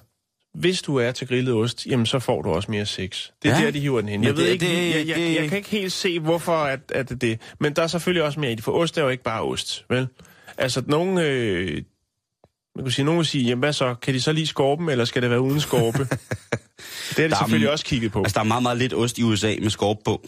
[0.55, 3.29] hvis du er til grillet ost, jamen så får du også mere sex.
[3.43, 3.65] Det er Ja.
[3.65, 4.23] der, de hiver den hen.
[4.23, 6.79] Jeg ved det- ikke, det- jeg, jeg, det- jeg kan ikke helt se, hvorfor at,
[6.93, 7.39] at det er det.
[7.59, 9.85] Men der er selvfølgelig også mere i det, for ost er jo ikke bare ost,
[9.89, 10.07] vel?
[10.57, 11.17] Altså, nogen...
[11.17, 11.81] Øh,
[12.75, 13.95] man kunne sige, nogen vil sige, jamen hvad så?
[14.01, 15.97] Kan de så lige skorpen, eller skal det være uden skorpe?
[16.07, 18.19] det har de Der er- selvfølgelig også kigget på.
[18.19, 20.27] Altså, der er meget, meget lidt ost i USA med skorp på.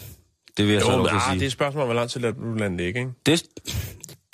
[0.58, 1.34] Det vil jeg så jo, lov men, ah, sige.
[1.36, 3.12] det er et spørgsmål, om, hvor lang tid lader du ligge, ikke?
[3.26, 3.38] Det er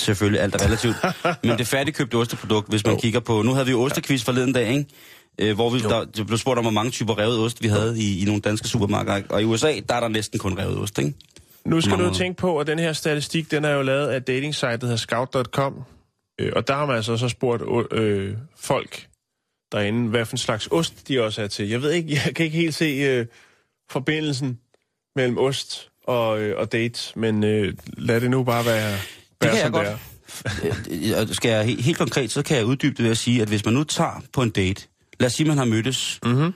[0.02, 0.96] selvfølgelig alt er relativt.
[1.44, 3.00] Men det færdigkøbte osteprodukt, hvis man Jo.
[3.00, 3.42] kigger på...
[3.42, 4.86] Nu havde vi jo ostequiz forleden dag, ikke?
[5.40, 8.00] Øh, hvor vi, der, der blev spurgt om, hvor mange typer revet ost vi havde
[8.00, 9.22] i, i nogle danske supermarkeder.
[9.30, 11.14] Og i USA, der er der næsten kun revet ost, ikke?
[11.66, 14.54] Nu skal du tænke på, at den her statistik, den er jo lavet af dating
[14.54, 15.84] der hedder scout.com.
[16.40, 19.08] Øh, og der har man altså så spurgt øh, folk
[19.72, 21.70] derinde, hvad for en slags ost de også er til.
[21.70, 23.26] Jeg ved ikke, jeg kan ikke helt se øh,
[23.92, 24.60] forbindelsen
[25.16, 28.98] mellem ost og, øh, og date, men øh, lad det nu bare være,
[29.42, 29.88] være jeg som godt.
[29.88, 29.98] det er.
[30.92, 33.42] Øh, og Skal jeg helt, helt konkret, så kan jeg uddybe det ved at sige,
[33.42, 34.88] at hvis man nu tager på en date...
[35.20, 36.54] Lad os sige, man har mødtes Mm-hmm.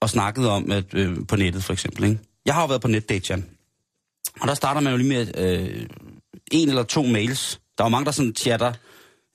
[0.00, 2.18] og snakket om, at øh, på nettet for eksempel, ikke?
[2.46, 3.46] Jeg har jo været på netdate, Jan.
[4.40, 5.86] Og der starter man jo lige med øh,
[6.52, 7.60] en eller to mails.
[7.78, 8.72] Der er jo mange, der sådan chatter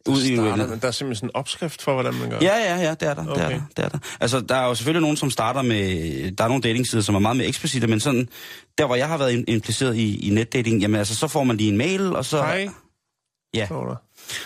[0.07, 0.36] ud i...
[0.36, 2.39] Starter, men der er simpelthen sådan en opskrift for, hvordan man gør.
[2.41, 3.28] Ja, ja, ja, det er der.
[3.28, 3.43] Okay.
[3.45, 3.97] Det, er der det er der.
[4.19, 6.32] Altså, der er jo selvfølgelig nogen, som starter med...
[6.32, 8.30] Der er nogle datingsider, som er meget mere eksplicite, men sådan...
[8.78, 11.57] Der, hvor jeg har været im- impliceret i, i netdating, jamen altså, så får man
[11.57, 12.38] lige en mail, og så...
[12.38, 12.69] Hej,
[13.53, 13.67] Ja,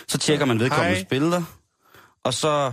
[0.08, 1.08] så tjekker man vedkommendes Hej.
[1.08, 1.42] billeder,
[2.24, 2.72] og så,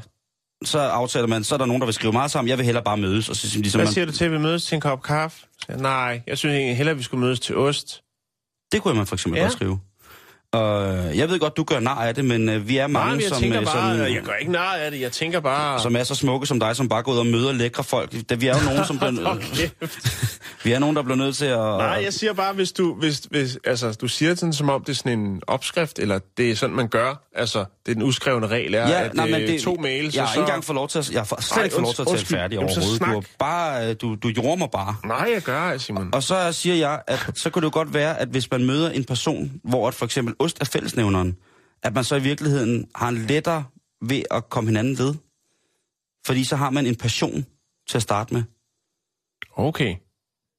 [0.66, 2.84] så aftaler man, så er der nogen, der vil skrive meget sammen, jeg vil hellere
[2.84, 4.82] bare mødes, og så ligesom Hvad man, siger du til, at vi mødes til en
[4.82, 5.46] kop kaffe?
[5.68, 8.02] Jeg, Nej, jeg synes egentlig hellere, at vi skulle mødes til ost.
[8.72, 9.44] det kunne man for eksempel Ja.
[9.44, 9.80] godt skrive.
[10.54, 13.16] Og øh, jeg ved godt, du gør nar af det, men øh, vi er mange,
[13.16, 15.80] Nej, jeg som, øh, bare, som, jeg gør ikke nej af det, jeg tænker bare...
[15.80, 18.14] som er så smukke som dig, som bare går ud og møder lækre folk.
[18.30, 19.70] Da vi er jo nogen, som bliver, Okay.
[20.64, 21.58] vi er nogen, der bliver nødt til at...
[21.58, 24.84] Nej, jeg siger bare, hvis du, hvis, hvis, altså, du siger det sådan, som om
[24.84, 27.28] det er sådan en opskrift, eller det er sådan, man gør.
[27.36, 30.16] Altså, det er den uskrevne regel, er, Ja, at nej, men øh, det, to mails,
[30.16, 30.40] jeg og har så...
[30.40, 32.08] ikke engang fået lov til at, jeg har slet Ej, ikke fået lov til at
[32.08, 33.02] tale færdig Jamen, overhovedet.
[33.02, 34.96] Du, bare, du, du jorder mig bare.
[35.06, 36.10] Nej, jeg gør Simon.
[36.14, 38.90] Og så siger jeg, at så kunne det jo godt være, at hvis man møder
[38.90, 41.38] en person, hvor at for eksempel ost er fællesnævneren,
[41.84, 43.64] at man så i virkeligheden har en lettere
[44.02, 45.16] ved at komme hinanden ved.
[46.26, 47.46] Fordi så har man en passion
[47.90, 48.44] til at starte med.
[49.56, 49.96] Okay.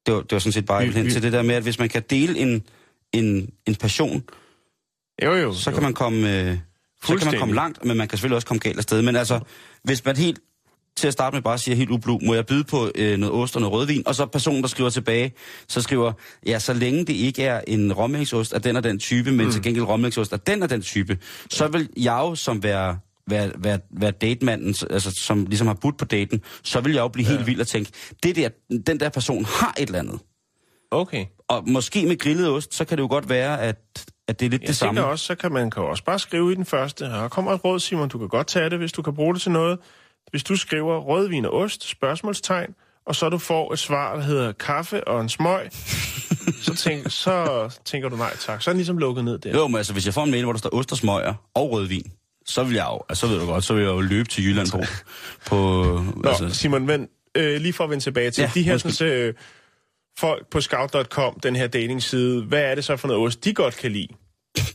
[0.07, 1.63] Det var, det var sådan set bare Vi- hen vi- til det der med, at
[1.63, 2.63] hvis man kan dele en,
[3.13, 4.23] en, en passion,
[5.23, 5.53] Jo, jo.
[5.55, 5.75] så jo.
[5.75, 6.41] kan man komme...
[6.41, 6.59] Øh,
[7.05, 9.03] så kan man komme langt, men man kan selvfølgelig også komme galt afsted.
[9.03, 9.41] Men altså,
[9.83, 10.41] hvis man helt
[10.97, 13.57] til at starte med bare siger helt ublu, må jeg byde på øh, noget ost
[13.57, 14.03] og noget rødvin?
[14.07, 15.33] Og så personen, der skriver tilbage,
[15.69, 16.13] så skriver,
[16.47, 19.53] ja, så længe det ikke er en rommælksost af den og den type, men mm.
[19.53, 21.19] til gengæld rommælksost af den og den type,
[21.51, 25.99] så vil jeg jo som være være, være, være datemanden, altså, som ligesom har budt
[25.99, 27.33] på daten, så vil jeg jo blive ja.
[27.33, 27.91] helt vild og tænke,
[28.23, 28.49] det der,
[28.87, 30.21] den der person har et eller andet.
[30.91, 31.27] Okay.
[31.49, 34.51] Og måske med grillet ost, så kan det jo godt være, at, at det er
[34.51, 35.01] lidt Jeg det samme.
[35.01, 37.07] tænker også, så kan man kan også bare skrive i den første.
[37.07, 38.09] Her kommer et råd, Simon.
[38.09, 39.79] Du kan godt tage det, hvis du kan bruge det til noget.
[40.31, 42.75] Hvis du skriver rødvin og ost, spørgsmålstegn,
[43.07, 45.69] og så du får et svar, der hedder kaffe og en smøg,
[46.63, 48.63] så, tænk, så tænker du nej tak.
[48.63, 49.51] Så er den ligesom lukket ned der.
[49.51, 51.71] Jo, men altså, hvis jeg får en mail, hvor der står ost og smøger og
[51.71, 52.13] rødvin,
[52.47, 54.45] så vil jeg jo, altså, så ved du godt, så vil jeg jo løbe til
[54.45, 54.79] Jylland på,
[55.47, 55.57] på
[56.17, 58.93] Nå, altså, Simon, men øh, lige for at vende tilbage til Ja, de her undskyld.
[58.93, 59.35] sådan, øh,
[60.19, 63.77] folk på scout.com, den her datingside, hvad er det så for noget ost, de godt
[63.77, 64.09] kan lide?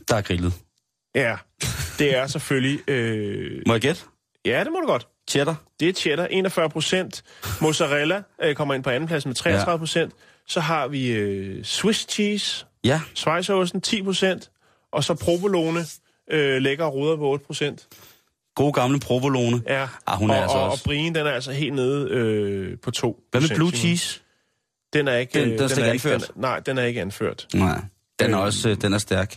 [0.08, 0.52] der er grillet.
[1.14, 1.36] Ja,
[1.98, 2.90] det er selvfølgelig...
[2.90, 4.02] Øh, Må jeg gætte?
[4.46, 5.06] Ja, det må du godt.
[5.30, 5.56] Cheddar?
[5.80, 7.22] Det er cheddar, 41 procent.
[7.60, 10.12] Mozzarella øh, kommer ind på anden plads med 33 procent.
[10.46, 14.50] Så har vi øh, Swiss cheese, Ja, Schweizerosten 10 procent.
[14.92, 15.80] Og så provolone,
[16.30, 17.88] øh, lækker ruder på 8 procent.
[18.54, 19.62] gode gamle provolone.
[19.68, 19.88] Ja.
[20.06, 22.78] Ah, hun er og, altså og, også- og brien, den er altså helt nede øh,
[22.78, 24.20] på 2 Hvad med blue cheese?
[24.92, 26.20] Den er ikke, Den- øh, den er slet ikke anført?
[26.34, 27.46] Den, nej, den er ikke anført.
[27.54, 27.80] Nej,
[28.20, 28.44] den er Øh.
[28.44, 29.36] også, øh, den er stærk.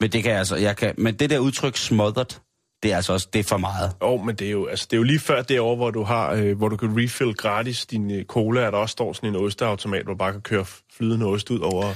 [0.00, 2.40] Men det kan jeg altså, jeg kan, men det der udtryk smothered,
[2.84, 3.92] det er altså også, det er for meget.
[4.00, 6.02] Åh, oh, men det er, jo, altså, det er jo lige før derovre, hvor du
[6.02, 9.28] har, øh, hvor du kan refill gratis din øh, cola, at der også står sådan
[9.28, 10.64] en osteautomat, hvor du bare kan køre
[10.96, 11.94] flydende ost ud over.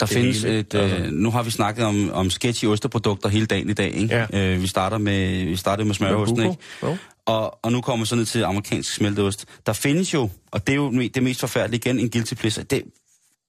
[0.00, 1.10] Der findes hele, et, øh, altså.
[1.10, 4.26] nu har vi snakket om, om sketchy osteprodukter hele dagen i dag, ikke?
[4.32, 4.52] Ja.
[4.52, 6.56] Øh, vi starter med, vi startede med smørosten, ikke?
[6.82, 6.96] Jo.
[7.26, 9.44] Og, og nu kommer så ned til amerikansk smelteost.
[9.66, 12.64] Der findes jo, og det er jo det mest forfærdelige igen, en guilty pleasure.
[12.64, 12.82] Det,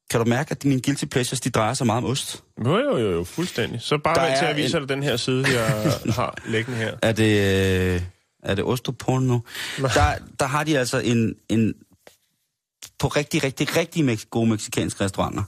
[0.09, 2.43] kan du mærke, at mine guilty pleasures, de drejer sig meget om ost?
[2.65, 3.81] Jo, jo, jo, jo, fuldstændig.
[3.81, 6.95] Så bare vent til at vise en- dig den her side, jeg har liggende her.
[7.01, 7.39] Er det,
[7.95, 8.01] øh,
[8.43, 9.39] er det ostoporno?
[9.77, 11.73] Der, der har de altså en, en...
[12.99, 15.43] På rigtig, rigtig, rigtig mex- gode meksikanske restauranter,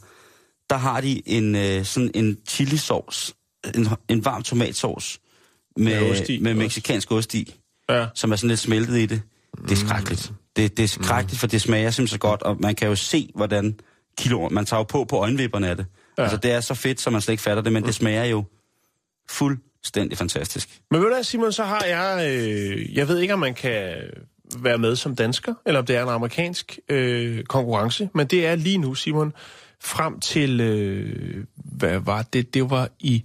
[0.69, 3.33] der har de en øh, sådan en chili sauce,
[3.75, 5.19] en, en varm tomatsauce
[5.77, 7.55] med, Med ost i med meksikansk ost i,
[7.89, 8.07] Ja.
[8.15, 9.21] som er sådan lidt smeltet i det.
[9.61, 10.31] Det er skrækkeligt.
[10.55, 13.29] Det, det er skrækkeligt, for det smager simpelthen så godt, og man kan jo se,
[13.35, 13.79] hvordan
[14.17, 15.85] kilo, man tager jo på på øjenvipperne af det.
[16.17, 16.23] Ja.
[16.23, 18.43] Altså, det er så fedt, så man slet ikke fatter det, men det smager jo
[19.29, 20.69] fuldstændig fantastisk.
[20.91, 22.27] Men ved du Simon, så har jeg...
[22.31, 23.93] Øh, jeg ved ikke, om man kan
[24.59, 28.55] være med som dansker, eller om det er en amerikansk øh, konkurrence, men det er
[28.55, 29.33] lige nu, Simon,
[29.83, 30.61] frem til...
[30.61, 32.53] Øh, hvad var det?
[32.53, 33.23] Det var i...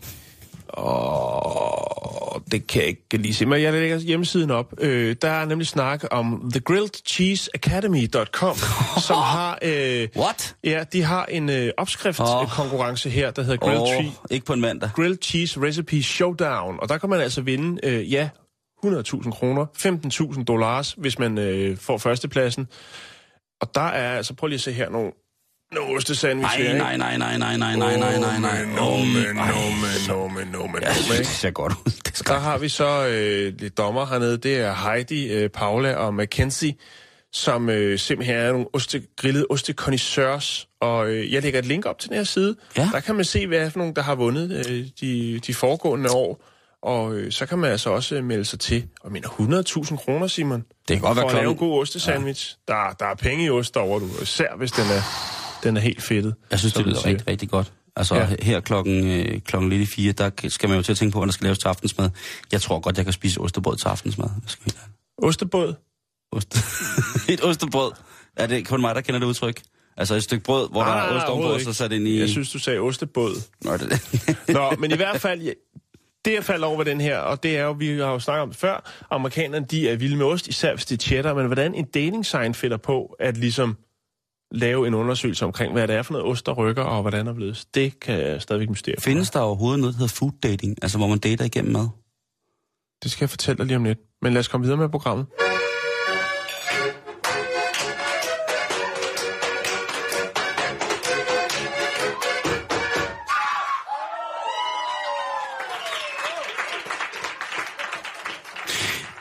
[0.79, 4.75] Åh, det kan jeg ikke lige se, men jeg lægger hjemmesiden op.
[4.79, 8.57] Øh, der er nemlig snak om thegrilledcheeseacademy.com,
[9.09, 9.59] som har...
[9.63, 10.57] Øh, What?
[10.65, 14.91] ja, de har en øh, opskriftskonkurrence her, der hedder Grilled Tree ikke på en mandag.
[14.95, 16.79] Grilled Cheese Recipe Showdown.
[16.83, 18.29] Og der kan man altså vinde, øh, ja,
[18.87, 19.67] 100.000 kroner,
[20.37, 22.69] 15.000 dollars, hvis man øh, får førstepladsen.
[23.61, 25.13] Og der er altså, prøv lige at se her, nogle,
[25.75, 28.65] nogle ostesandwich Nej, nej, nej, nej, nej, nej, nej, nej, nej, nej.
[28.65, 29.37] No, Åh, men,
[30.09, 30.83] no, men, no, men,
[31.19, 31.91] det ser godt ud.
[31.91, 34.37] Det er Der har vi så øh, lidt dommer hernede.
[34.39, 36.75] Det er Heidi, øh, Paula og Mackenzie,
[37.33, 40.69] som øh, simpelthen er nogle oste, grillede ostekondisseurs.
[40.81, 42.57] Og øh, jeg lægger et link op til den her side.
[42.77, 42.89] Ja.
[42.93, 46.45] Der kan man se, hvad for nogen, der har vundet øh, de, de foregående år.
[46.83, 48.85] Og øh, så kan man altså også øh, melde sig til.
[49.01, 50.65] Og mener 100.000 kroner, Simon.
[50.89, 52.59] Det kan godt være For at lave en god ostesandwich.
[52.69, 52.73] Ja.
[52.73, 54.23] Der, der er penge i ost derovre, du.
[54.23, 55.03] Især hvis den er,
[55.63, 56.35] den er helt fedtet.
[56.51, 57.73] Jeg synes, det lyder rigtig, rigtig godt.
[57.97, 58.29] Altså Ja.
[58.43, 61.19] her klokken, øh, klokken lidt i fire, der skal man jo til at tænke på,
[61.19, 62.11] hvad der skal laves til aftensmad.
[62.53, 64.27] Jeg tror godt, jeg kan spise ostebrød til aftensmad.
[64.43, 64.73] Jeg skal.
[65.19, 65.75] Ostebåd.
[66.33, 66.57] Ost.
[67.29, 67.93] et ostebrød.
[68.37, 69.61] Er det kun mig, der kender det udtryk?
[69.97, 72.21] Altså et stykke brød, hvor Nej, der er ost ovenpå, og så sat ind i...
[72.21, 73.35] Jeg synes, du sagde ostebåd.
[73.65, 74.01] Nå, det.
[74.49, 75.51] Nå, men i hvert fald, ja,
[76.25, 78.49] det jeg faldt over den her, og det er jo, vi har jo snakket om
[78.49, 81.75] det før, amerikanerne, de er vilde med ost, især hvis det er cheddar, men hvordan
[81.75, 83.77] en dating sign finder på at ligesom
[84.53, 87.33] lave en undersøgelse omkring, hvad det er for noget ost, der rykker, og hvordan der
[87.33, 88.95] blevet, det kan jeg stadigvæk mystere.
[88.99, 90.77] Findes der overhovedet noget, der hedder food dating?
[90.83, 91.89] Altså hvor man dater igennem mad?
[93.03, 93.99] Det skal jeg fortælle dig lige om lidt.
[94.23, 95.27] Men lad os komme videre med programmet.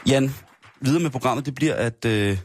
[0.07, 0.29] Jan,
[0.81, 2.37] videre med programmet, det bliver at øh,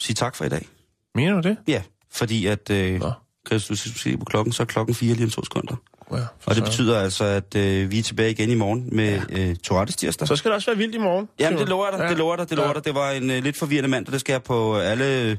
[0.00, 0.68] sige tak for i dag.
[1.14, 1.56] Mener du det?
[1.68, 1.82] Ja,
[2.12, 2.70] fordi at...
[2.70, 3.00] Øh.
[3.46, 5.76] Chris, du skal se på klokken, så er klokken fire lige om to sekunder.
[6.12, 9.48] Ja, Og det betyder altså, at øh, vi er tilbage igen i morgen med ja.
[9.48, 10.28] øh, Tourettes tirsdag.
[10.28, 11.28] Så skal det også være vildt i morgen.
[11.38, 12.84] Jamen, det lover jeg dig, det lover dig, det lover jeg dig.
[12.84, 15.38] Det var en øh, lidt forvirrende mand, og det skal jeg på alle...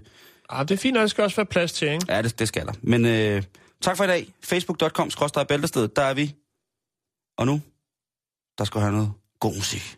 [0.50, 2.06] Ah, det er fint, og der skal også være plads til, ikke?
[2.10, 2.74] Ja, det, det skal der.
[2.82, 3.44] Men øh,
[3.82, 4.34] tak for i dag.
[4.44, 5.10] Facebook.com,
[5.50, 6.36] bæltested, der er vi.
[7.38, 7.62] Og nu,
[8.58, 9.98] der skal du have noget god musik.